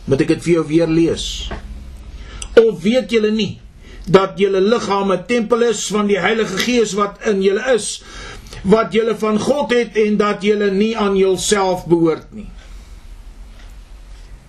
Moet 0.04 0.24
ek 0.24 0.34
dit 0.34 0.42
vir 0.46 0.52
jou 0.58 0.64
weer 0.68 0.90
lees? 0.90 1.26
Of 2.60 2.82
weet 2.82 3.12
julle 3.14 3.30
nie 3.34 3.60
dat 4.04 4.36
julle 4.36 4.60
liggaam 4.60 5.12
'n 5.12 5.24
tempel 5.26 5.62
is 5.62 5.86
van 5.86 6.06
die 6.06 6.20
Heilige 6.20 6.58
Gees 6.58 6.92
wat 6.92 7.16
in 7.24 7.42
julle 7.42 7.64
is, 7.74 8.02
wat 8.62 8.92
julle 8.92 9.16
van 9.16 9.38
God 9.38 9.72
het 9.72 9.96
en 9.96 10.16
dat 10.16 10.42
julle 10.42 10.70
nie 10.70 10.96
aan 10.96 11.16
julself 11.16 11.86
behoort 11.86 12.32
nie? 12.32 12.48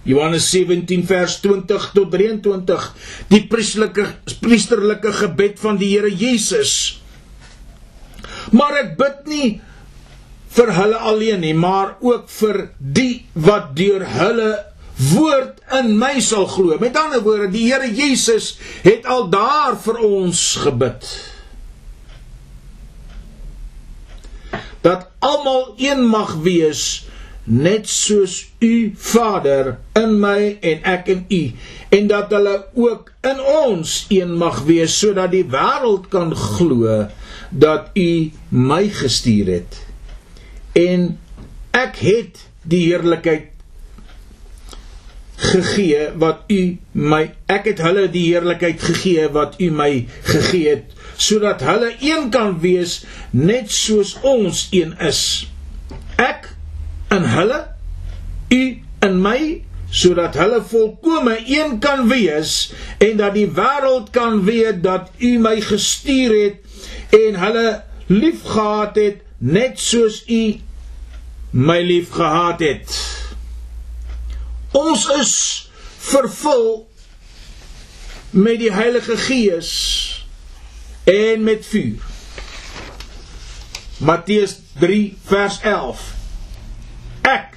Johannes 0.06 0.50
17 0.54 1.06
vers 1.10 1.40
20 1.42 1.90
tot 1.96 2.12
23 2.14 2.90
die 3.32 3.42
priesterlike 3.50 4.06
priesterlike 4.44 5.14
gebed 5.22 5.58
van 5.62 5.80
die 5.82 5.90
Here 5.96 6.12
Jesus. 6.12 7.02
Maar 8.54 8.84
ek 8.84 8.92
bid 9.00 9.24
nie 9.32 9.50
vir 10.56 10.72
hulle 10.78 11.00
alleen 11.10 11.42
nie, 11.44 11.56
maar 11.58 11.98
ook 12.06 12.30
vir 12.32 12.68
die 12.80 13.26
wat 13.34 13.74
deur 13.76 14.06
hulle 14.08 14.52
woord 15.10 15.60
in 15.76 15.96
my 16.00 16.20
sal 16.24 16.46
glo. 16.48 16.78
Met 16.80 16.96
ander 16.98 17.24
woorde, 17.26 17.50
die 17.52 17.66
Here 17.68 17.90
Jesus 17.90 18.54
het 18.86 19.08
al 19.10 19.28
daar 19.34 19.76
vir 19.82 20.00
ons 20.06 20.44
gebid. 20.64 21.10
Dat 24.86 25.10
almal 25.20 25.74
een 25.82 26.06
mag 26.06 26.38
wees 26.46 27.05
net 27.46 27.90
soos 27.90 28.40
u 28.60 28.94
Vader 28.98 29.76
in 29.94 30.20
my 30.20 30.58
en 30.62 30.82
ek 30.84 31.10
in 31.14 31.26
u 31.30 31.42
en 31.98 32.08
dat 32.10 32.32
hulle 32.34 32.56
ook 32.74 33.12
in 33.22 33.42
ons 33.42 34.06
een 34.10 34.34
mag 34.38 34.64
wees 34.66 34.98
sodat 35.00 35.32
die 35.32 35.46
wêreld 35.54 36.10
kan 36.10 36.34
glo 36.36 37.06
dat 37.50 37.90
u 37.94 38.32
my 38.50 38.88
gestuur 38.90 39.52
het. 39.54 39.78
En 40.74 41.20
ek 41.72 42.02
het 42.02 42.42
die 42.62 42.86
heerlikheid 42.90 43.52
gegee 45.36 46.10
wat 46.18 46.44
u 46.48 46.78
my 46.92 47.22
ek 47.52 47.70
het 47.72 47.82
hulle 47.84 48.08
die 48.12 48.26
heerlikheid 48.32 48.82
gegee 48.82 49.28
wat 49.36 49.60
u 49.62 49.70
my 49.72 50.08
gegee 50.24 50.70
het 50.70 50.92
sodat 51.18 51.62
hulle 51.64 51.94
een 52.02 52.30
kan 52.32 52.58
wees 52.60 53.04
net 53.32 53.72
soos 53.72 54.16
ons 54.24 54.68
een 54.72 54.96
is. 55.00 55.22
Ek 56.20 56.55
in 57.16 57.24
hulle 57.36 57.62
u 58.54 58.64
in 59.08 59.22
my 59.22 59.40
sodat 59.90 60.36
hulle 60.36 60.62
volkome 60.68 61.38
een 61.48 61.80
kan 61.80 62.08
wees 62.08 62.74
en 62.98 63.18
dat 63.18 63.34
die 63.34 63.48
wêreld 63.48 64.10
kan 64.12 64.44
weet 64.44 64.84
dat 64.84 65.12
u 65.18 65.38
my 65.40 65.62
gestuur 65.62 66.34
het 66.44 67.20
en 67.20 67.40
hulle 67.40 67.84
liefgehad 68.08 68.96
het 68.96 69.22
net 69.38 69.80
soos 69.80 70.24
u 70.28 70.60
my 71.50 71.82
liefgehad 71.82 72.60
het. 72.60 72.98
Ons 74.76 75.06
is 75.20 75.34
vervul 75.98 76.90
met 78.30 78.60
die 78.60 78.72
Heilige 78.74 79.18
Gees 79.18 79.72
en 81.04 81.44
met 81.44 81.66
vuur. 81.66 82.04
Matteus 83.98 84.60
3 84.80 85.18
vers 85.24 85.62
11 85.62 86.15
Ek 87.26 87.56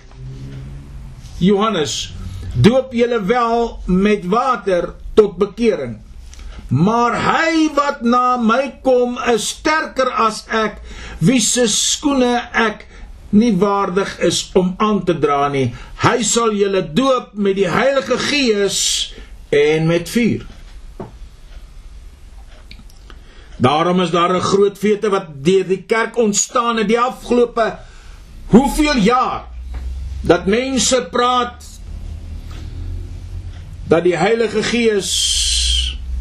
Johannes 1.39 2.13
doop 2.59 2.93
julle 2.97 3.21
wel 3.25 3.79
met 3.87 4.25
water 4.27 4.95
tot 5.15 5.37
bekering. 5.39 5.99
Maar 6.69 7.15
hy 7.23 7.69
wat 7.77 8.03
na 8.03 8.37
my 8.37 8.81
kom 8.85 9.17
is 9.33 9.47
sterker 9.55 10.11
as 10.11 10.43
ek, 10.53 10.81
wie 11.25 11.41
se 11.41 11.69
skoene 11.71 12.35
ek 12.53 12.85
nie 13.31 13.55
waardig 13.61 14.19
is 14.25 14.49
om 14.59 14.75
aan 14.83 15.03
te 15.05 15.17
dra 15.21 15.47
nie. 15.53 15.71
Hy 16.03 16.19
sal 16.27 16.53
julle 16.57 16.83
doop 16.83 17.35
met 17.35 17.57
die 17.57 17.69
Heilige 17.71 18.19
Gees 18.29 18.81
en 19.55 19.87
met 19.89 20.11
vuur. 20.11 20.45
Daarom 23.59 24.01
is 24.01 24.11
daar 24.11 24.35
'n 24.37 24.41
groot 24.41 24.79
fete 24.79 25.11
wat 25.11 25.45
deur 25.45 25.67
die 25.67 25.83
kerk 25.83 26.17
ontstaan 26.17 26.77
het 26.77 26.89
die 26.89 27.01
afgelope 27.01 27.79
hoeveel 28.47 28.97
jaar 28.97 29.58
dat 30.21 30.47
mense 30.47 30.99
praat 31.13 31.65
dat 33.89 34.05
die 34.05 34.17
Heilige 34.17 34.63
Gees 34.63 35.13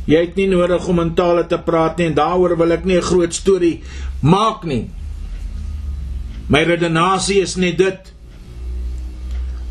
jy 0.07 0.21
het 0.23 0.37
nie 0.39 0.47
nodig 0.47 0.85
om 0.87 1.01
in 1.03 1.15
tale 1.17 1.43
te 1.47 1.59
praat 1.59 1.99
nie 1.99 2.07
en 2.11 2.15
daaroor 2.15 2.55
wil 2.57 2.71
ek 2.71 2.85
nie 2.85 2.97
'n 2.97 3.09
groot 3.09 3.33
storie 3.33 3.83
maak 4.21 4.63
nie. 4.63 4.89
My 6.47 6.63
redenasie 6.63 7.41
is 7.41 7.55
net 7.55 7.77
dit 7.77 8.13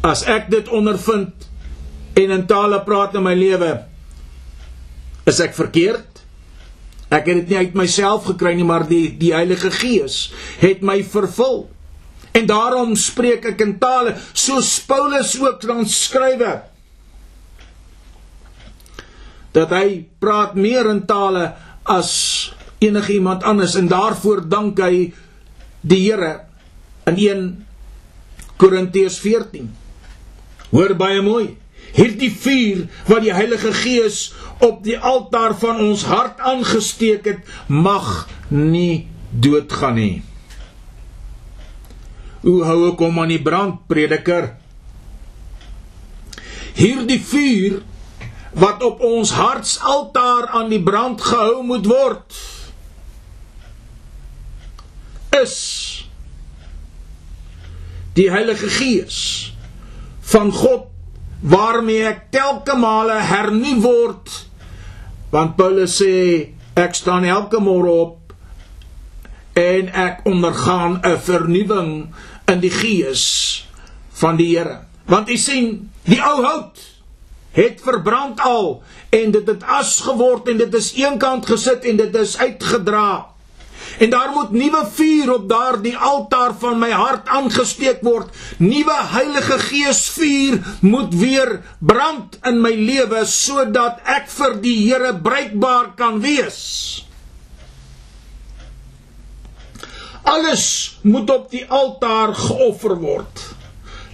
as 0.03 0.22
ek 0.22 0.51
dit 0.51 0.68
ondervind 0.68 1.49
en 2.14 2.31
in 2.31 2.47
tale 2.47 2.81
praat 2.85 3.14
in 3.14 3.22
my 3.22 3.35
lewe 3.35 3.85
is 5.27 5.41
ek 5.41 5.55
verkeerd? 5.55 6.22
Ek 7.11 7.27
het 7.27 7.35
dit 7.35 7.49
nie 7.49 7.57
uit 7.57 7.74
myself 7.74 8.27
gekry 8.31 8.55
nie, 8.55 8.66
maar 8.66 8.87
die 8.87 9.16
die 9.18 9.33
Heilige 9.35 9.70
Gees 9.70 10.33
het 10.59 10.83
my 10.83 11.03
vervul. 11.03 11.68
En 12.37 12.47
daarom 12.49 12.97
spreek 13.01 13.47
ek 13.53 13.62
in 13.64 13.76
tale 13.80 14.16
soos 14.32 14.76
Paulus 14.89 15.37
ook 15.41 15.62
dan 15.64 15.87
skrywe 15.89 16.55
dat 19.57 19.72
hy 19.72 20.03
praat 20.20 20.53
meer 20.59 20.84
in 20.91 21.07
tale 21.09 21.47
as 21.89 22.11
enige 22.84 23.14
iemand 23.16 23.47
anders 23.47 23.76
en 23.80 23.89
daarvoor 23.89 24.45
dank 24.53 24.82
hy 24.84 25.14
die 25.80 26.03
Here 26.05 26.45
in 27.09 27.16
1 27.16 27.47
Korintiërs 28.61 29.16
14. 29.22 29.70
Hoor 30.72 30.97
baie 30.99 31.22
mooi. 31.24 31.55
Hierdie 31.97 32.32
vuur 32.32 32.84
wat 33.09 33.24
die 33.24 33.32
Heilige 33.32 33.72
Gees 33.72 34.32
op 34.61 34.82
die 34.84 34.99
altaar 34.99 35.55
van 35.57 35.80
ons 35.80 36.05
hart 36.09 36.41
aangesteek 36.41 37.28
het, 37.28 37.45
mag 37.68 38.26
nie 38.49 39.07
doodgaan 39.30 39.97
nie. 40.01 40.16
Hoe 42.45 42.61
hou 42.64 42.78
ek 42.91 43.03
hom 43.03 43.20
aan 43.22 43.32
die 43.32 43.43
brand, 43.43 43.82
prediker? 43.89 44.53
Hierdie 46.76 47.20
vuur 47.22 47.80
wat 48.57 48.82
op 48.82 49.01
ons 49.05 49.32
hartsaltaar 49.37 50.49
aan 50.57 50.70
die 50.72 50.82
brand 50.82 51.20
gehou 51.20 51.62
moet 51.66 51.89
word 51.89 52.39
is 55.37 55.57
die 58.16 58.30
Heilige 58.32 58.70
Gees 58.72 59.18
van 60.32 60.53
God 60.57 60.89
waarmee 61.45 62.07
ek 62.09 62.22
telke 62.32 62.78
male 62.80 63.18
hernu 63.28 63.76
word 63.84 64.32
want 65.34 65.59
Paulus 65.61 65.99
sê 66.01 66.14
ek 66.80 66.97
staan 66.97 67.28
elke 67.28 67.61
môre 67.61 67.93
op 67.93 68.26
en 69.57 69.89
ek 69.89 70.21
ondergaan 70.29 71.01
'n 71.01 71.19
vernuwing 71.19 72.13
in 72.45 72.61
die 72.61 72.71
gees 72.71 73.25
van 74.21 74.37
die 74.37 74.57
Here. 74.57 74.85
Want 75.05 75.31
u 75.31 75.37
sien, 75.37 75.91
die 76.05 76.21
ou 76.23 76.43
hout 76.45 76.79
het 77.57 77.81
verbrand 77.81 78.41
al 78.41 78.83
en 79.09 79.31
dit 79.31 79.47
het 79.47 79.63
as 79.65 80.01
geword 80.01 80.49
en 80.49 80.57
dit 80.57 80.75
is 80.75 80.93
eenkant 80.95 81.47
gesit 81.47 81.85
en 81.85 81.97
dit 81.97 82.15
is 82.15 82.39
uitgedra. 82.39 83.27
En 83.99 84.11
daar 84.11 84.31
moet 84.35 84.51
nuwe 84.51 84.87
vuur 84.93 85.33
op 85.35 85.49
daardie 85.49 85.97
altaar 85.97 86.53
van 86.59 86.79
my 86.79 86.91
hart 86.91 87.29
aangesteek 87.29 88.03
word. 88.05 88.29
Nuwe 88.59 88.97
Heilige 89.13 89.59
Gees 89.59 90.09
vuur 90.09 90.61
moet 90.81 91.15
weer 91.15 91.63
brand 91.79 92.39
in 92.45 92.61
my 92.61 92.75
lewe 92.75 93.25
sodat 93.25 94.05
ek 94.05 94.29
vir 94.29 94.61
die 94.61 94.77
Here 94.85 95.15
bruikbaar 95.15 95.95
kan 95.97 96.21
wees. 96.21 97.06
Alles 100.27 100.99
moet 101.07 101.31
op 101.31 101.51
die 101.51 101.64
altaar 101.70 102.35
geoffer 102.35 102.97
word. 102.99 103.43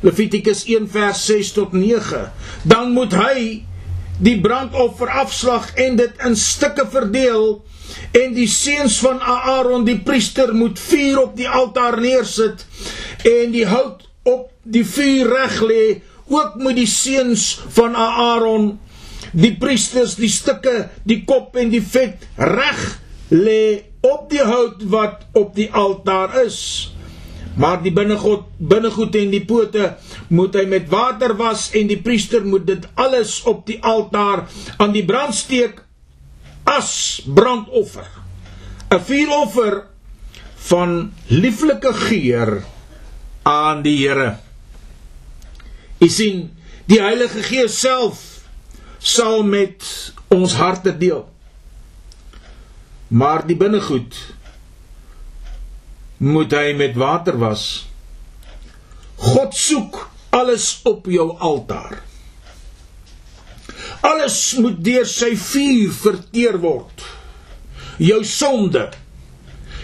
Levitikus 0.05 0.67
1 0.69 0.91
vers 0.93 1.25
6 1.31 1.53
tot 1.57 1.73
9. 1.73 2.27
Dan 2.69 2.93
moet 2.93 3.15
hy 3.17 3.63
die 4.23 4.37
brandoffer 4.41 5.09
afslag 5.23 5.71
en 5.81 5.97
dit 5.97 6.25
in 6.27 6.37
stukke 6.37 6.85
verdeel 6.91 7.47
en 8.17 8.35
die 8.37 8.49
seuns 8.51 8.99
van 9.03 9.21
Aaron 9.21 9.87
die 9.89 9.99
priester 10.05 10.53
moet 10.55 10.81
vuur 10.81 11.23
op 11.25 11.37
die 11.39 11.49
altaar 11.49 11.99
neersit 12.01 12.67
en 13.29 13.55
die 13.55 13.67
hout 13.69 14.05
op 14.29 14.51
die 14.63 14.85
vuur 14.87 15.33
reg 15.33 15.59
lê 15.67 15.85
ook 16.33 16.59
moet 16.61 16.79
die 16.79 16.89
seuns 16.89 17.47
van 17.77 17.97
Aaron 17.99 18.75
die 19.33 19.55
priesters 19.59 20.15
die 20.21 20.31
stukke 20.33 20.89
die 21.09 21.23
kop 21.29 21.57
en 21.59 21.73
die 21.73 21.83
vet 21.83 22.23
reg 22.37 22.85
lê 23.33 23.63
op 24.03 24.31
die 24.31 24.43
hout 24.43 24.83
wat 24.91 25.27
op 25.33 25.55
die 25.55 25.71
altaar 25.73 26.35
is. 26.45 26.91
Maar 27.55 27.83
die 27.83 27.93
binnegoed 27.93 28.49
binnegoed 28.57 29.17
en 29.21 29.31
die 29.31 29.45
pote 29.45 29.93
moet 30.33 30.57
hy 30.57 30.65
met 30.67 30.89
water 30.91 31.37
was 31.37 31.69
en 31.77 31.91
die 31.91 32.01
priester 32.01 32.45
moet 32.49 32.67
dit 32.67 32.87
alles 32.95 33.43
op 33.49 33.67
die 33.69 33.79
altaar 33.85 34.47
aan 34.81 34.95
die 34.97 35.05
brandsteek 35.05 35.83
as 36.65 37.23
brandoffer. 37.27 38.09
'n 38.93 39.01
vuuroffer 39.01 39.87
van 40.69 41.13
lieflike 41.27 41.93
geur 41.95 42.65
aan 43.43 43.83
die 43.83 43.97
Here. 44.07 44.37
U 45.99 46.09
sien 46.09 46.51
die 46.87 47.01
Heilige 47.01 47.43
Gees 47.43 47.79
self 47.81 48.43
sal 48.99 49.43
met 49.43 49.85
ons 50.29 50.55
harte 50.55 50.93
deel 50.99 51.32
maar 53.13 53.45
die 53.45 53.57
binnegoed 53.61 54.17
moet 56.23 56.55
hy 56.57 56.73
met 56.79 56.97
water 56.97 57.37
was. 57.37 57.65
God 59.21 59.53
soek 59.59 59.99
alles 60.33 60.81
op 60.89 61.11
jou 61.13 61.29
altaar. 61.37 61.99
Alles 64.07 64.39
moet 64.63 64.81
deur 64.85 65.07
sy 65.07 65.35
vuur 65.37 65.93
verteer 65.93 66.57
word. 66.63 67.05
Jou 68.01 68.23
sonde, 68.25 68.87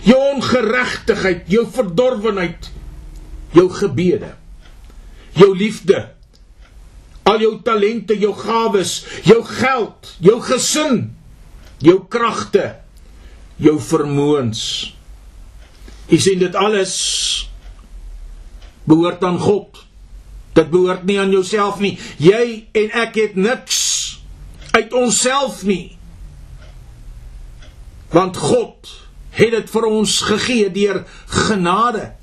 jou 0.09 0.19
ongeregtigheid, 0.33 1.45
jou 1.53 1.67
verdorwenheid, 1.69 2.73
jou 3.53 3.69
gebede, 3.77 4.33
jou 5.37 5.53
liefde, 5.53 6.07
al 7.29 7.45
jou 7.45 7.55
talente, 7.63 8.17
jou 8.17 8.33
gawes, 8.41 9.03
jou 9.29 9.43
geld, 9.45 10.15
jou 10.25 10.41
gesin, 10.49 11.03
jou 11.85 12.01
kragte, 12.11 12.71
jou 13.59 13.77
vermoëns 13.83 14.63
U 16.09 16.17
sien 16.19 16.41
dit 16.41 16.55
alles 16.57 16.95
behoort 18.89 19.25
aan 19.25 19.39
God. 19.39 19.85
Dit 20.57 20.71
behoort 20.71 21.05
nie 21.05 21.19
aan 21.21 21.31
jouself 21.31 21.81
nie. 21.85 21.99
Jy 22.17 22.69
en 22.73 22.95
ek 23.05 23.19
het 23.21 23.35
niks 23.37 23.81
uit 24.73 24.93
onsself 24.97 25.63
nie. 25.69 25.99
Want 28.09 28.41
God 28.41 28.95
het 29.37 29.53
dit 29.53 29.69
vir 29.71 29.89
ons 29.91 30.15
gegee 30.31 30.71
deur 30.73 31.03
genade. 31.29 32.15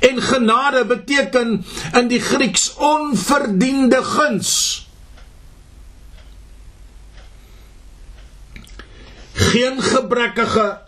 En 0.00 0.22
genade 0.24 0.86
beteken 0.88 1.58
in 1.92 2.08
die 2.08 2.22
Grieks 2.24 2.70
onverdiende 2.80 4.00
guns. 4.02 4.73
Geen 9.34 9.82
gebrekkige 9.82 10.80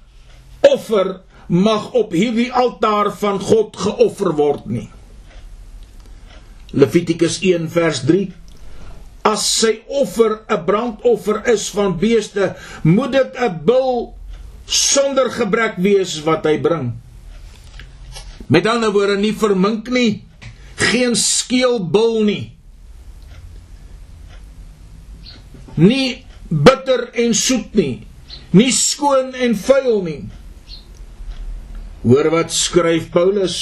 offer 0.61 1.21
mag 1.47 1.93
op 1.93 2.13
hierdie 2.15 2.53
altaar 2.53 3.13
van 3.19 3.41
God 3.41 3.77
geoffer 3.77 4.33
word 4.39 4.67
nie. 4.67 4.89
Levitikus 6.75 7.39
1 7.43 7.71
vers 7.71 8.03
3 8.07 8.33
As 9.27 9.43
sy 9.59 9.73
offer 9.91 10.47
'n 10.47 10.65
brandoffer 10.65 11.43
is 11.51 11.67
van 11.75 11.99
beeste, 11.99 12.55
moet 12.83 13.13
dit 13.13 13.33
'n 13.35 13.59
bul 13.65 14.15
sonder 14.67 15.31
gebrek 15.31 15.77
wees 15.77 16.23
wat 16.23 16.45
hy 16.47 16.59
bring. 16.61 16.95
Met 18.47 18.67
ander 18.67 18.93
woorde 18.93 19.19
nie 19.19 19.35
vermink 19.35 19.91
nie, 19.91 20.23
geen 20.77 21.17
skeel 21.17 21.83
bul 21.91 22.23
nie. 22.23 22.55
Nie 25.75 26.25
bitter 26.49 27.11
en 27.13 27.35
soet 27.35 27.75
nie, 27.75 28.07
nie 28.57 28.73
skoon 28.73 29.35
en 29.35 29.55
vuil 29.67 30.03
nie. 30.07 30.23
Hoor 32.07 32.31
wat 32.33 32.55
skryf 32.55 33.11
Paulus 33.15 33.59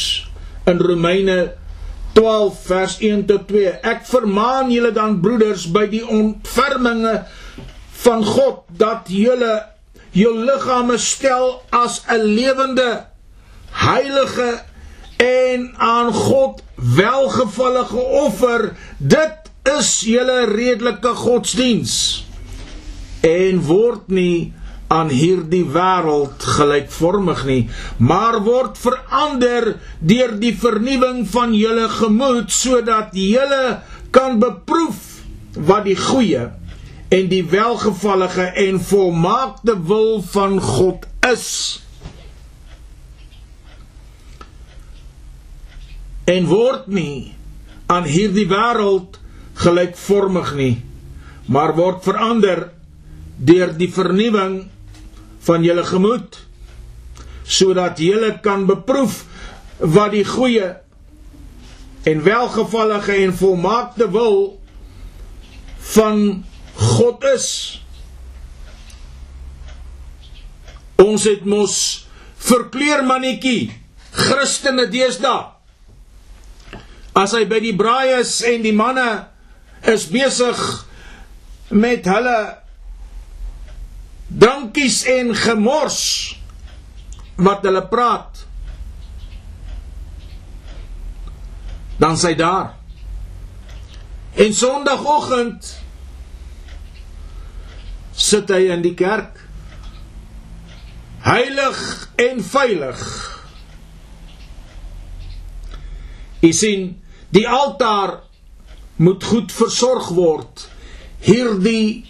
in 0.70 0.80
Romeine 0.82 1.54
12 2.14 2.58
vers 2.68 2.98
1 3.00 3.24
tot 3.30 3.48
2. 3.50 3.72
Ek 3.82 4.04
vermaan 4.06 4.70
julle 4.72 4.92
dan 4.94 5.18
broeders 5.24 5.66
by 5.74 5.86
die 5.90 6.04
ontferminge 6.06 7.24
van 8.04 8.24
God 8.26 8.62
dat 8.78 9.10
julle 9.10 9.54
jou 10.14 10.30
liggame 10.46 10.98
stel 11.02 11.62
as 11.74 12.02
'n 12.06 12.22
lewende 12.22 13.06
heilige 13.74 14.62
en 15.16 15.74
aan 15.76 16.12
God 16.12 16.62
welgevallige 16.74 18.02
offer. 18.26 18.76
Dit 18.98 19.50
is 19.78 20.00
julle 20.00 20.44
redelike 20.46 21.08
godsdiens. 21.08 22.26
En 23.20 23.62
word 23.64 24.08
nie 24.08 24.52
aan 24.92 25.08
hierdie 25.08 25.64
wêreld 25.74 26.44
gelykvormig 26.56 27.44
nie, 27.48 27.62
maar 27.98 28.40
word 28.44 28.78
verander 28.78 29.74
deur 30.00 30.36
die 30.40 30.52
vernuwing 30.58 31.24
van 31.32 31.54
julle 31.56 31.88
gemoed 31.88 32.52
sodat 32.52 33.16
julle 33.16 33.80
kan 34.14 34.38
beproef 34.42 35.00
wat 35.54 35.86
die 35.88 35.98
goeie 35.98 36.50
en 37.14 37.30
die 37.30 37.44
welgevallige 37.46 38.46
en 38.66 38.80
volmaakte 38.80 39.76
wil 39.86 40.22
van 40.34 40.60
God 40.60 41.06
is. 41.30 41.48
En 46.24 46.46
word 46.50 46.88
nie 46.88 47.34
aan 47.92 48.06
hierdie 48.08 48.46
wêreld 48.50 49.20
gelykvormig 49.60 50.54
nie, 50.58 50.74
maar 51.46 51.74
word 51.76 52.02
verander 52.06 52.68
deur 53.36 53.74
die 53.76 53.90
vernuwing 53.92 54.64
van 55.46 55.64
julle 55.66 55.84
gemoed 55.86 56.40
sodat 57.44 58.00
julle 58.00 58.32
kan 58.44 58.64
beproef 58.66 59.24
wat 59.78 60.14
die 60.14 60.24
goeie 60.24 60.72
en 62.08 62.22
welgevallige 62.24 63.12
en 63.24 63.34
volmaakte 63.36 64.10
wil 64.12 64.60
van 65.94 66.44
God 66.74 67.24
is. 67.34 67.48
Ons 71.00 71.24
het 71.28 71.44
mos 71.48 71.76
verkleermannetjie 72.44 73.72
Christene 74.14 74.86
deesdae. 74.92 75.50
As 77.14 77.32
hy 77.36 77.44
by 77.48 77.60
die 77.62 77.76
braai 77.78 78.18
is 78.18 78.40
en 78.46 78.64
die 78.64 78.74
manne 78.74 79.08
is 79.90 80.08
besig 80.10 80.60
met 81.70 82.06
hulle 82.10 82.38
drankies 84.28 85.02
en 85.10 85.34
gemors 85.36 86.00
wat 87.36 87.64
hulle 87.66 87.82
praat 87.90 88.44
dan 91.98 92.16
sy 92.18 92.34
daar. 92.34 92.74
En 94.34 94.54
sondagoggend 94.54 95.68
sit 98.14 98.50
hy 98.50 98.66
in 98.74 98.82
die 98.82 98.96
kerk 98.98 99.38
heilig 101.24 101.78
en 102.20 102.42
veilig. 102.44 103.00
U 106.44 106.50
sien 106.52 106.90
die 107.32 107.46
altaar 107.48 108.18
moet 109.00 109.24
goed 109.24 109.54
versorg 109.54 110.10
word. 110.14 110.66
Hierdie 111.24 112.04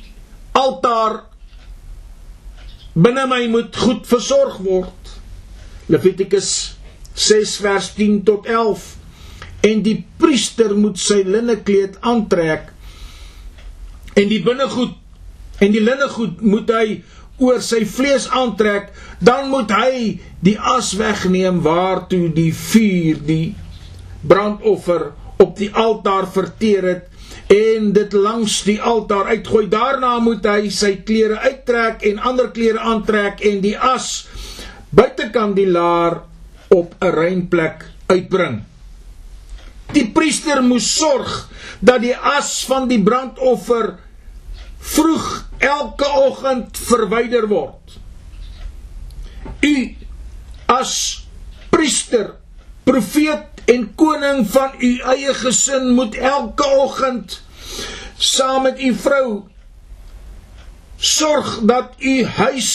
altaar 0.59 1.23
binne 2.95 3.27
my 3.31 3.43
moet 3.51 3.77
goed 3.77 4.07
versorg 4.07 4.61
word. 4.65 5.15
Levitikus 5.91 6.51
6 7.15 7.57
vers 7.63 7.91
10 7.99 8.23
tot 8.27 8.47
11. 8.47 8.87
En 9.65 9.83
die 9.85 9.99
priester 10.21 10.75
moet 10.77 11.01
sy 11.01 11.23
linnekleed 11.27 11.99
aantrek 12.05 12.71
en 14.15 14.31
die 14.31 14.41
binnegoed 14.45 14.95
en 15.63 15.73
die 15.75 15.83
linnegoed 15.83 16.43
moet 16.43 16.71
hy 16.75 16.87
oor 17.43 17.61
sy 17.65 17.81
vlees 17.89 18.29
aantrek, 18.31 18.93
dan 19.19 19.49
moet 19.51 19.73
hy 19.75 19.95
die 20.45 20.55
as 20.59 20.93
wegneem 20.99 21.61
waartoe 21.65 22.29
die 22.35 22.53
vuur 22.55 23.23
die 23.27 23.55
brandoffer 24.23 25.11
op 25.43 25.57
die 25.59 25.71
altaar 25.75 26.29
verteer 26.31 26.87
het 26.93 27.14
en 27.53 27.93
dit 27.93 28.13
langs 28.13 28.63
die 28.65 28.81
altaar 28.83 29.27
uitgooi. 29.35 29.69
Daarna 29.69 30.19
moet 30.25 30.47
hy 30.49 30.69
sy 30.73 30.97
klere 31.07 31.39
uittrek 31.45 32.05
en 32.09 32.23
ander 32.31 32.51
klere 32.55 32.81
aantrek 32.81 33.43
en 33.45 33.61
die 33.65 33.77
as 33.79 34.27
buitekant 34.95 35.57
die 35.57 35.69
laar 35.69 36.23
op 36.69 36.95
'n 37.01 37.13
rein 37.15 37.49
plek 37.49 37.85
uitbring. 38.07 38.63
Die 39.93 40.11
priester 40.11 40.63
moes 40.63 40.87
sorg 40.97 41.49
dat 41.81 42.01
die 42.01 42.17
as 42.17 42.65
van 42.65 42.89
die 42.89 43.03
brandoffer 43.03 43.99
vroeg 44.79 45.27
elke 45.59 46.09
oggend 46.27 46.79
verwyder 46.79 47.47
word. 47.49 47.99
U 49.61 49.75
as 50.67 51.27
priester, 51.71 52.35
profeet 52.85 53.54
en 53.65 53.95
koning 53.95 54.45
van 54.51 54.71
u 54.79 54.91
eie 55.15 55.35
gesin 55.35 55.93
moet 55.97 56.15
elke 56.15 56.67
oggend 56.67 57.41
saam 58.17 58.63
met 58.63 58.81
u 58.81 58.95
vrou 58.95 59.43
sorg 60.97 61.59
dat 61.63 61.95
u 61.99 62.25
huis 62.25 62.71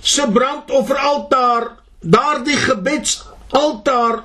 se 0.00 0.28
brandofferaltaar 0.32 1.68
daardie 2.00 2.56
gebedsaltaar 2.56 4.24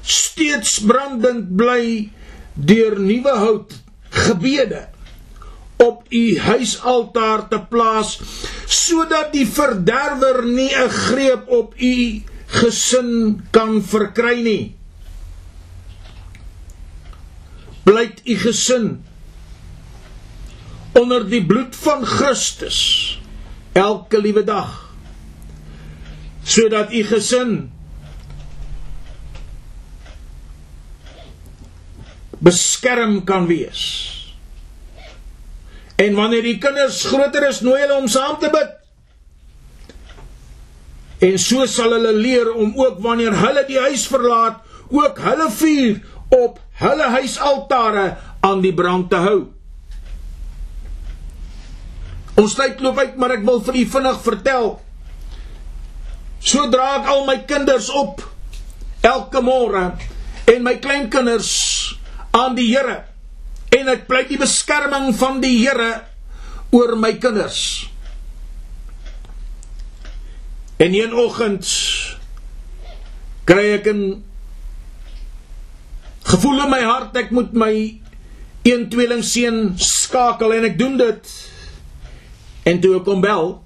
steeds 0.00 0.78
brandend 0.80 1.56
bly 1.56 2.10
deur 2.54 3.00
nuwe 3.00 3.36
hout 3.44 3.72
gebede 4.10 4.88
op 5.76 6.04
u 6.08 6.38
huisaltaar 6.38 7.48
te 7.48 7.60
plaas 7.68 8.18
sodat 8.66 9.32
die 9.32 9.46
verderwer 9.46 10.44
nie 10.44 10.70
'n 10.72 10.88
greep 10.88 11.48
op 11.48 11.74
u 11.76 12.22
gesin 12.46 13.42
kan 13.50 13.82
verkry 13.82 14.40
nie 14.42 14.81
blyt 17.84 18.20
u 18.24 18.36
gesin 18.38 19.04
onder 20.92 21.28
die 21.28 21.44
bloed 21.46 21.76
van 21.76 22.06
Christus 22.06 22.80
elke 23.72 24.20
liewe 24.20 24.44
dag 24.44 24.78
sodat 26.42 26.92
u 26.92 27.02
gesin 27.06 27.70
beskerm 32.42 33.24
kan 33.24 33.46
wees. 33.46 33.82
En 35.94 36.14
wanneer 36.14 36.42
die 36.42 36.58
kinders 36.58 37.04
groter 37.06 37.46
is, 37.48 37.60
nooi 37.62 37.78
hulle 37.84 38.00
om 38.00 38.08
saam 38.10 38.38
te 38.42 38.50
bid. 38.50 38.72
En 41.22 41.38
so 41.38 41.66
sal 41.70 41.94
hulle 41.94 42.14
leer 42.18 42.50
om 42.50 42.72
ook 42.74 42.98
wanneer 43.04 43.36
hulle 43.38 43.62
die 43.68 43.78
huis 43.78 44.08
verlaat, 44.10 44.58
ook 44.90 45.20
hulle 45.22 45.46
vuur 45.54 46.00
op 46.32 46.60
hulle 46.80 47.08
huisaltare 47.18 48.06
aan 48.40 48.62
die 48.64 48.74
brand 48.74 49.10
te 49.10 49.20
hou. 49.22 49.40
Ons 52.40 52.56
tyd 52.58 52.80
loop 52.80 52.98
uit, 52.98 53.16
maar 53.20 53.36
ek 53.36 53.44
wil 53.46 53.60
vir 53.66 53.78
u 53.82 53.84
vinnig 53.92 54.18
vertel. 54.24 54.68
Sodra 56.42 56.88
ek 56.98 57.10
al 57.12 57.26
my 57.28 57.36
kinders 57.46 57.90
op 57.94 58.24
elke 59.06 59.42
môre 59.44 59.92
en 60.50 60.64
my 60.64 60.74
kleinkinders 60.82 61.52
aan 62.34 62.56
die 62.56 62.70
Here 62.72 63.02
en 63.72 63.88
ek 63.92 64.08
pleit 64.08 64.32
die 64.32 64.40
beskerming 64.40 65.12
van 65.16 65.40
die 65.44 65.54
Here 65.60 66.02
oor 66.74 66.96
my 66.98 67.12
kinders. 67.20 67.86
En 70.82 70.96
een 70.96 71.14
oggend 71.14 71.68
kry 73.46 73.78
ek 73.78 73.86
'n 73.86 74.24
gevoel 76.32 76.64
in 76.64 76.70
my 76.72 76.80
hart 76.86 77.16
ek 77.20 77.30
moet 77.34 77.52
my 77.52 77.74
een 78.62 78.86
tweeling 78.88 79.24
seun 79.26 79.74
skakel 79.76 80.54
en 80.56 80.68
ek 80.70 80.78
doen 80.78 80.96
dit. 81.00 81.32
En 82.68 82.80
toe 82.80 82.94
ek 83.00 83.08
hom 83.10 83.22
bel, 83.22 83.56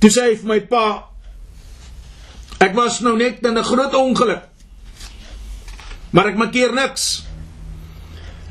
toe 0.00 0.10
sê 0.10 0.30
hy 0.30 0.36
vir 0.40 0.48
my 0.48 0.60
pa 0.70 0.84
ek 2.60 2.74
was 2.76 3.00
nou 3.04 3.16
net 3.16 3.44
in 3.44 3.58
'n 3.58 3.64
groot 3.64 3.94
ongeluk. 3.94 4.48
Maar 6.10 6.32
ek 6.32 6.36
maak 6.36 6.54
hier 6.54 6.72
niks. 6.72 7.24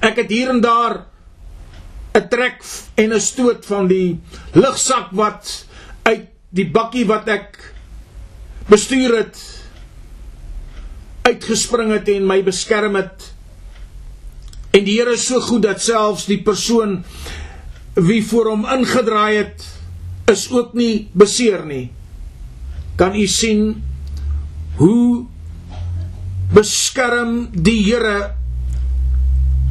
Ek 0.02 0.16
het 0.16 0.30
hier 0.30 0.50
en 0.50 0.62
daar 0.62 1.06
'n 2.16 2.28
trek 2.30 2.64
en 2.96 3.14
'n 3.14 3.20
stoot 3.20 3.66
van 3.66 3.88
die 3.88 4.20
lugsak 4.54 5.12
wat 5.12 5.66
uit 6.04 6.30
die 6.50 6.70
bakkie 6.72 7.06
wat 7.06 7.28
ek 7.28 7.74
bestuur 8.70 9.18
het 9.18 9.59
uitgespring 11.30 11.94
het 11.94 12.10
en 12.12 12.28
my 12.30 12.42
beskerm 12.46 12.98
het. 13.00 13.30
En 14.76 14.86
die 14.86 15.00
Here 15.00 15.16
is 15.18 15.28
so 15.28 15.42
goed 15.42 15.66
dat 15.66 15.82
selfs 15.82 16.28
die 16.30 16.42
persoon 16.46 17.02
wie 18.00 18.22
voor 18.26 18.52
hom 18.52 18.68
ingedraai 18.70 19.38
het 19.42 19.66
is 20.30 20.46
ook 20.54 20.76
nie 20.78 21.10
beseer 21.18 21.66
nie. 21.66 21.90
Kan 23.00 23.16
u 23.16 23.26
sien 23.28 23.80
hoe 24.78 25.26
beskerm 26.54 27.50
die 27.54 27.82
Here 27.88 28.36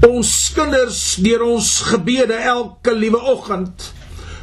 ons 0.09 0.31
kinders 0.55 1.19
deur 1.23 1.43
ons 1.47 1.71
gebede 1.91 2.39
elke 2.39 2.95
liewe 2.95 3.21
oggend 3.33 3.93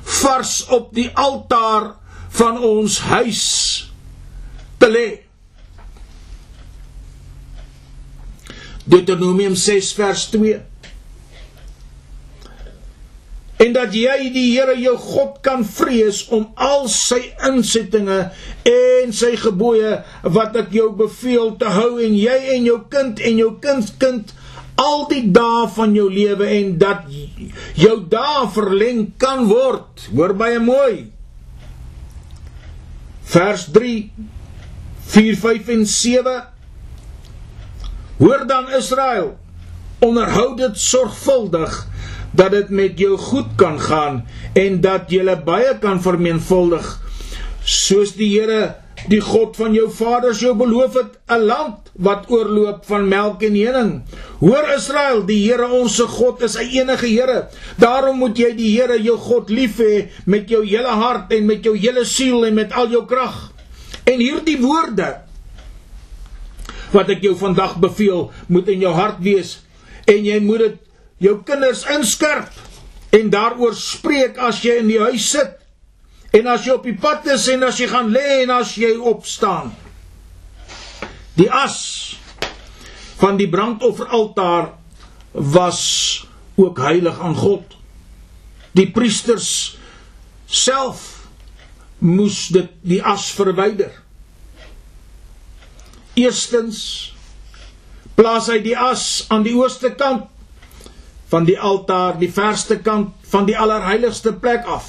vars 0.06 0.66
op 0.70 0.92
die 0.96 1.10
altaar 1.18 1.96
van 2.36 2.60
ons 2.60 3.00
huis 3.00 3.46
te 4.78 4.90
lê. 4.92 5.25
Deuteronomium 8.86 9.56
6 9.58 9.92
vers 9.98 10.30
2 10.34 10.62
en 13.66 13.74
dat 13.76 13.94
jy 13.96 14.30
die 14.36 14.50
Here 14.52 14.76
jou 14.80 14.96
God 15.00 15.40
kan 15.46 15.64
vrees 15.68 16.26
om 16.36 16.50
al 16.60 16.90
sy 16.92 17.22
insettinge 17.48 18.18
en 18.70 19.14
sy 19.16 19.32
gebooie 19.40 20.02
wat 20.36 20.58
ek 20.60 20.74
jou 20.76 20.90
beveel 20.98 21.54
te 21.62 21.72
hou 21.72 21.96
en 22.04 22.18
jy 22.20 22.36
en 22.58 22.68
jou 22.68 22.82
kind 22.92 23.22
en 23.24 23.40
jou 23.40 23.54
kindskind 23.64 24.36
al 24.82 25.06
die 25.08 25.24
dae 25.32 25.66
van 25.72 25.96
jou 25.96 26.10
lewe 26.12 26.48
en 26.58 26.74
dat 26.80 27.06
jou 27.80 27.96
dae 28.12 28.48
verleng 28.52 29.06
kan 29.22 29.46
word. 29.48 30.10
Hoor 30.12 30.36
baie 30.36 30.60
mooi. 30.60 31.06
Vers 33.32 33.70
3 33.72 33.94
4 35.16 35.40
5 35.40 35.72
en 35.78 35.86
7 35.88 36.36
Hoor 38.18 38.46
dan 38.48 38.72
Israel 38.72 39.36
onderhou 40.00 40.56
dit 40.56 40.80
sorgvuldig 40.80 41.88
dat 42.36 42.52
dit 42.52 42.70
met 42.70 43.00
jou 43.00 43.18
goed 43.18 43.56
kan 43.56 43.80
gaan 43.80 44.24
en 44.54 44.82
dat 44.82 45.12
jy 45.12 45.36
baie 45.46 45.76
kan 45.80 46.02
vermenigvuldig 46.02 46.88
soos 47.64 48.14
die 48.16 48.32
Here 48.40 48.76
die 49.12 49.20
God 49.22 49.58
van 49.60 49.74
jou 49.76 49.90
vaders 49.92 50.40
jou 50.42 50.54
beloof 50.58 50.96
het 50.96 51.12
'n 51.28 51.44
land 51.46 51.92
wat 51.94 52.30
oorloop 52.32 52.86
van 52.86 53.08
melk 53.08 53.44
en 53.44 53.56
honing. 53.56 53.92
Hoor 54.40 54.66
Israel, 54.76 55.26
die 55.26 55.52
Here 55.52 55.68
ons 55.68 56.00
God 56.00 56.42
is 56.42 56.56
'n 56.56 56.70
enige 56.72 57.08
Here. 57.08 57.48
Daarom 57.78 58.18
moet 58.18 58.38
jy 58.38 58.56
die 58.56 58.80
Here 58.80 59.02
jou 59.02 59.18
God 59.18 59.50
lief 59.50 59.78
hê 59.78 60.08
met 60.26 60.50
jou 60.50 60.66
hele 60.66 60.88
hart 60.88 61.32
en 61.32 61.46
met 61.46 61.64
jou 61.64 61.78
hele 61.78 62.06
siel 62.06 62.46
en 62.46 62.54
met 62.54 62.74
al 62.74 62.88
jou 62.90 63.06
krag. 63.06 63.52
En 64.04 64.20
hierdie 64.20 64.62
woorde 64.62 65.25
wat 66.96 67.12
ek 67.12 67.26
jou 67.26 67.36
vandag 67.38 67.78
beveel, 67.84 68.30
moet 68.48 68.72
in 68.72 68.84
jou 68.86 68.94
hart 68.96 69.20
wees 69.26 69.58
en 70.08 70.26
jy 70.26 70.40
moet 70.44 70.64
dit 70.64 70.82
jou 71.28 71.36
kinders 71.48 71.84
inskerp 71.96 72.52
en 73.16 73.32
daaroor 73.32 73.76
spreek 73.78 74.40
as 74.42 74.62
jy 74.64 74.80
in 74.82 74.92
die 74.92 75.02
huis 75.02 75.30
sit 75.36 75.62
en 76.36 76.50
as 76.52 76.66
jy 76.68 76.76
op 76.76 76.86
die 76.88 76.98
pad 77.00 77.28
is 77.32 77.48
en 77.52 77.64
as 77.68 77.80
jy 77.80 77.88
gaan 77.92 78.12
lê 78.14 78.42
en 78.44 78.52
as 78.58 78.76
jy 78.80 78.96
opstaan. 79.00 79.72
Die 81.36 81.48
as 81.52 81.78
van 83.20 83.40
die 83.40 83.48
brandofferaltaar 83.52 84.74
was 85.32 85.82
ook 86.60 86.80
heilig 86.84 87.20
aan 87.20 87.36
God. 87.36 87.76
Die 88.76 88.88
priesters 88.92 89.78
self 90.48 91.28
moes 92.00 92.48
dit 92.56 92.72
die 92.84 93.02
as 93.04 93.30
verwyder. 93.36 93.92
Eerstens 96.16 96.80
plaas 98.16 98.48
hy 98.48 98.62
die 98.64 98.76
as 98.80 99.26
aan 99.34 99.44
die 99.44 99.56
ooste 99.58 99.92
kant 100.00 100.30
van 101.32 101.48
die 101.48 101.58
altaar, 101.60 102.16
die 102.20 102.32
verste 102.32 102.78
kant 102.80 103.12
van 103.32 103.48
die 103.50 103.58
allerheiligste 103.60 104.34
plek 104.40 104.68
af. 104.72 104.88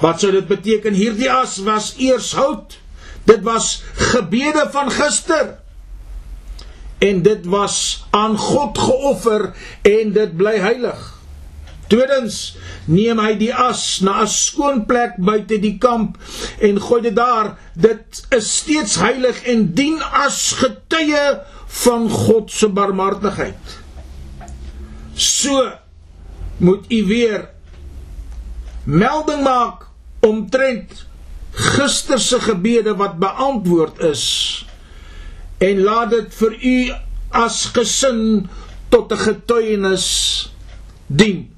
Wat 0.00 0.20
sou 0.20 0.32
dit 0.32 0.46
beteken? 0.48 0.96
Hierdie 0.96 1.30
as 1.30 1.58
was 1.66 1.94
eers 2.00 2.32
hout. 2.38 2.78
Dit 3.24 3.44
was 3.44 3.82
gebede 4.12 4.66
van 4.72 4.90
gister. 4.90 5.58
En 6.98 7.22
dit 7.22 7.46
was 7.46 8.04
aan 8.10 8.38
God 8.38 8.78
geoffer 8.78 9.52
en 9.82 10.12
dit 10.12 10.36
bly 10.36 10.56
heilig. 10.60 11.13
Tweedens 11.88 12.56
neem 12.88 13.20
hy 13.20 13.34
die 13.38 13.52
as 13.52 14.00
na 14.00 14.22
'n 14.22 14.28
skoon 14.28 14.84
plek 14.86 15.16
buite 15.18 15.58
die 15.60 15.78
kamp 15.78 16.16
en 16.60 16.80
gooi 16.80 17.02
dit 17.02 17.16
daar. 17.16 17.56
Dit 17.74 18.24
is 18.30 18.56
steeds 18.56 18.96
heilig 18.96 19.42
en 19.44 19.74
dien 19.74 20.02
as 20.02 20.52
getuie 20.52 21.40
van 21.84 22.10
God 22.10 22.50
se 22.50 22.68
barmhartigheid. 22.68 23.78
So 25.14 25.72
moet 26.56 26.84
u 26.88 27.04
weer 27.06 27.48
melding 28.84 29.42
maak 29.42 29.86
omtrent 30.20 31.06
gister 31.50 32.18
se 32.18 32.40
gebede 32.40 32.96
wat 32.96 33.18
beantwoord 33.18 33.98
is 33.98 34.66
en 35.58 35.82
laat 35.82 36.10
dit 36.10 36.34
vir 36.34 36.54
u 36.62 36.92
as 37.30 37.64
gesin 37.74 38.48
tot 38.88 39.12
'n 39.12 39.18
getuienis 39.18 40.06
dien. 41.06 41.53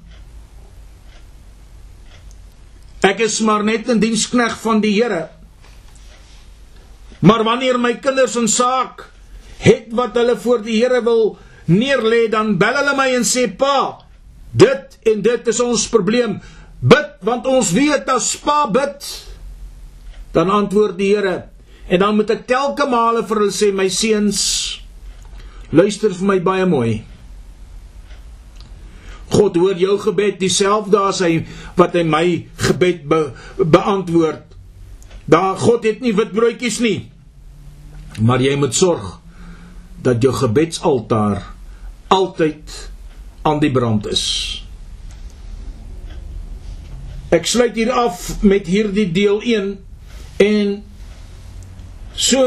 Ek 3.05 3.19
is 3.21 3.39
maar 3.45 3.63
net 3.63 3.89
'n 3.89 3.99
dienskneg 3.99 4.57
van 4.61 4.79
die 4.81 4.93
Here. 4.93 5.29
Maar 7.19 7.43
wanneer 7.43 7.79
my 7.79 7.97
kinders 7.97 8.35
'n 8.35 8.47
saak 8.47 9.09
het 9.57 9.87
wat 9.91 10.15
hulle 10.15 10.37
voor 10.37 10.61
die 10.61 10.83
Here 10.83 11.03
wil 11.03 11.37
neerlê, 11.65 12.29
dan 12.29 12.57
bel 12.57 12.73
hulle 12.73 12.95
my 12.95 13.15
en 13.15 13.23
sê: 13.23 13.47
"Pa, 13.57 14.05
dit 14.51 14.97
en 15.03 15.21
dit 15.21 15.47
is 15.47 15.59
ons 15.59 15.89
probleem. 15.89 16.41
Bid 16.79 17.09
want 17.21 17.45
ons 17.45 17.71
weet 17.71 18.09
as 18.09 18.35
pa 18.37 18.67
bid, 18.67 19.25
dan 20.31 20.49
antwoord 20.49 20.97
die 20.97 21.15
Here." 21.15 21.49
En 21.87 21.99
dan 21.99 22.15
moet 22.15 22.29
ek 22.29 22.47
telke 22.47 22.85
male 22.89 23.23
vir 23.23 23.37
hulle 23.37 23.51
sê: 23.51 23.73
"My 23.73 23.89
seuns, 23.89 24.81
luister 25.69 26.13
vir 26.13 26.25
my 26.25 26.39
baie 26.39 26.65
mooi." 26.65 27.05
God 29.29 29.57
hoor 29.59 29.75
jou 29.79 29.97
gebed 29.99 30.39
dieselfde 30.39 30.99
as 31.09 31.19
hy 31.25 31.41
wat 31.79 31.95
hy 31.97 32.03
my 32.07 32.25
gebed 32.67 33.07
be, 33.09 33.21
beantwoord. 33.59 34.45
Daar 35.27 35.57
God 35.59 35.83
het 35.87 35.99
nie 36.03 36.15
witbroodjies 36.15 36.79
nie. 36.83 36.99
Maar 38.23 38.41
jy 38.41 38.55
moet 38.57 38.75
sorg 38.75 39.17
dat 40.05 40.23
jou 40.23 40.31
gebedsaltaar 40.33 41.43
altyd 42.07 42.71
aan 43.47 43.59
die 43.59 43.71
brand 43.71 44.07
is. 44.07 44.23
Ek 47.35 47.47
sluit 47.49 47.75
hier 47.75 47.91
af 47.91 48.37
met 48.39 48.69
hierdie 48.71 49.09
deel 49.11 49.41
1 49.43 49.73
en 50.43 50.69
so 52.15 52.43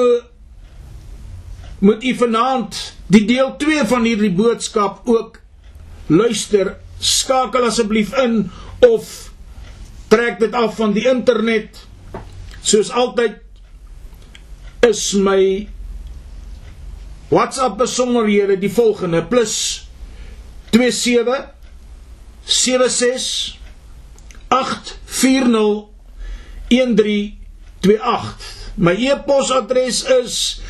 moet 1.84 2.04
u 2.04 2.14
vanaand 2.16 2.78
die 3.12 3.26
deel 3.28 3.52
2 3.60 3.84
van 3.92 4.08
hierdie 4.08 4.32
boodskap 4.32 5.04
ook 5.08 5.39
luister, 6.10 6.74
skakel 6.98 7.64
asseblief 7.68 8.12
in 8.18 8.50
of 8.86 9.30
trek 10.10 10.40
dit 10.42 10.54
af 10.58 10.74
van 10.80 10.92
die 10.96 11.06
internet. 11.08 11.86
Soos 12.66 12.90
altyd 12.90 13.38
is 14.86 15.12
my 15.14 15.68
WhatsApp 17.30 17.78
besonderhede 17.78 18.58
die 18.58 18.72
volgende 18.72 19.22
plus 19.30 19.86
27 20.74 21.46
76 22.44 23.58
840 24.50 25.88
1328 26.70 28.60
My 28.80 28.94
e-posadres 28.96 30.04
is 30.08 30.60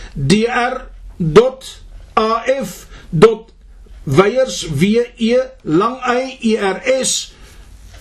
dr.af.weiers 4.10 4.66
w 4.70 5.06
e 5.18 5.50
lang 5.62 6.00
y 6.02 6.38
e 6.42 6.58
r 6.58 6.82
s 7.04 7.32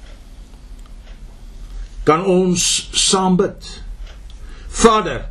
Kan 2.03 2.25
ons 2.27 2.89
saam 2.91 3.35
bid? 3.39 3.82
Vader, 4.73 5.27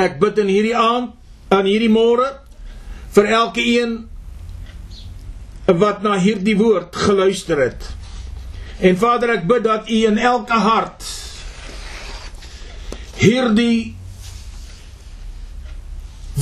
ek 0.00 0.16
bid 0.22 0.38
in 0.42 0.48
hierdie 0.50 0.76
aand, 0.78 1.12
aan 1.52 1.68
hierdie 1.68 1.92
môre 1.92 2.30
vir 3.12 3.28
elke 3.36 3.60
een 3.60 3.98
wat 5.66 6.00
na 6.02 6.16
hierdie 6.18 6.56
woord 6.58 6.96
geluister 6.96 7.60
het. 7.60 7.84
En 8.82 8.96
Vader, 8.98 9.36
ek 9.36 9.44
bid 9.46 9.66
dat 9.66 9.90
U 9.90 9.98
in 10.08 10.18
elke 10.18 10.58
hart 10.58 11.04
hierdie 13.22 13.94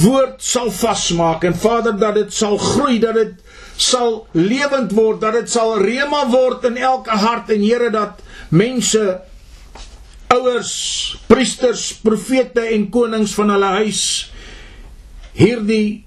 woord 0.01 0.38
sal 0.45 0.70
vasmaak 0.72 1.45
en 1.45 1.57
Vader 1.59 1.97
dat 1.99 2.14
dit 2.16 2.32
sal 2.32 2.57
groei, 2.57 2.99
dat 3.03 3.18
dit 3.18 3.34
sal 3.80 4.26
lewend 4.32 4.95
word, 4.97 5.20
dat 5.20 5.36
dit 5.36 5.51
sal 5.51 5.74
rema 5.82 6.22
word 6.30 6.64
in 6.70 6.78
elke 6.78 7.11
hart 7.11 7.51
en 7.53 7.64
Here 7.64 7.91
dat 7.93 8.22
mense 8.49 9.20
ouers, 10.31 10.72
priesters, 11.26 11.91
profete 12.03 12.62
en 12.74 12.87
konings 12.93 13.35
van 13.35 13.51
hulle 13.55 13.70
huis 13.81 14.03
hierdie 15.35 16.05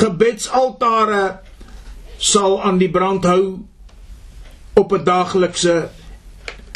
gebedsaltare 0.00 1.40
sal 2.22 2.60
aan 2.62 2.78
die 2.80 2.90
brand 2.92 3.26
hou 3.26 3.44
op 4.78 4.92
'n 4.92 5.04
daaglikse 5.04 5.90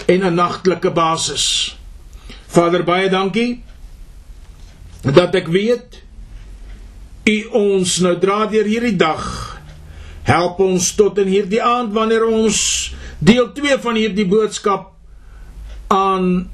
en 0.07 0.20
'n 0.24 0.35
nagtelike 0.35 0.91
basis. 0.91 1.77
Vader, 2.47 2.85
baie 2.85 3.09
dankie 3.09 3.62
dat 5.03 5.35
ek 5.35 5.47
weet 5.47 6.03
u 7.24 7.45
ons 7.53 7.99
nou 7.99 8.18
dra 8.18 8.47
deur 8.47 8.64
hierdie 8.64 8.97
dag. 8.97 9.22
Help 10.22 10.59
ons 10.59 10.95
tot 10.95 11.18
in 11.18 11.27
hierdie 11.27 11.62
aand 11.62 11.93
wanneer 11.93 12.27
ons 12.27 12.93
deel 13.18 13.53
2 13.53 13.79
van 13.79 13.95
hierdie 13.95 14.27
boodskap 14.27 14.93
aan 15.87 16.51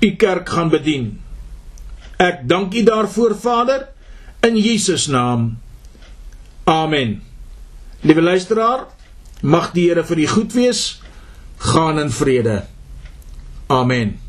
u 0.00 0.16
kerk 0.16 0.48
gaan 0.48 0.68
bedien. 0.68 1.20
Ek 2.18 2.42
dank 2.48 2.74
u 2.74 2.82
daarvoor 2.82 3.36
Vader 3.38 3.88
in 4.40 4.56
Jesus 4.56 5.06
naam. 5.06 5.58
Amen. 6.64 7.22
Liewe 8.00 8.22
luisteraar, 8.22 8.86
mag 9.42 9.72
die 9.72 9.88
Here 9.88 10.04
vir 10.04 10.18
u 10.18 10.26
goed 10.26 10.52
wees. 10.52 11.02
Gaan 11.58 11.98
in 11.98 12.10
vrede. 12.10 12.64
Amen. 13.66 14.27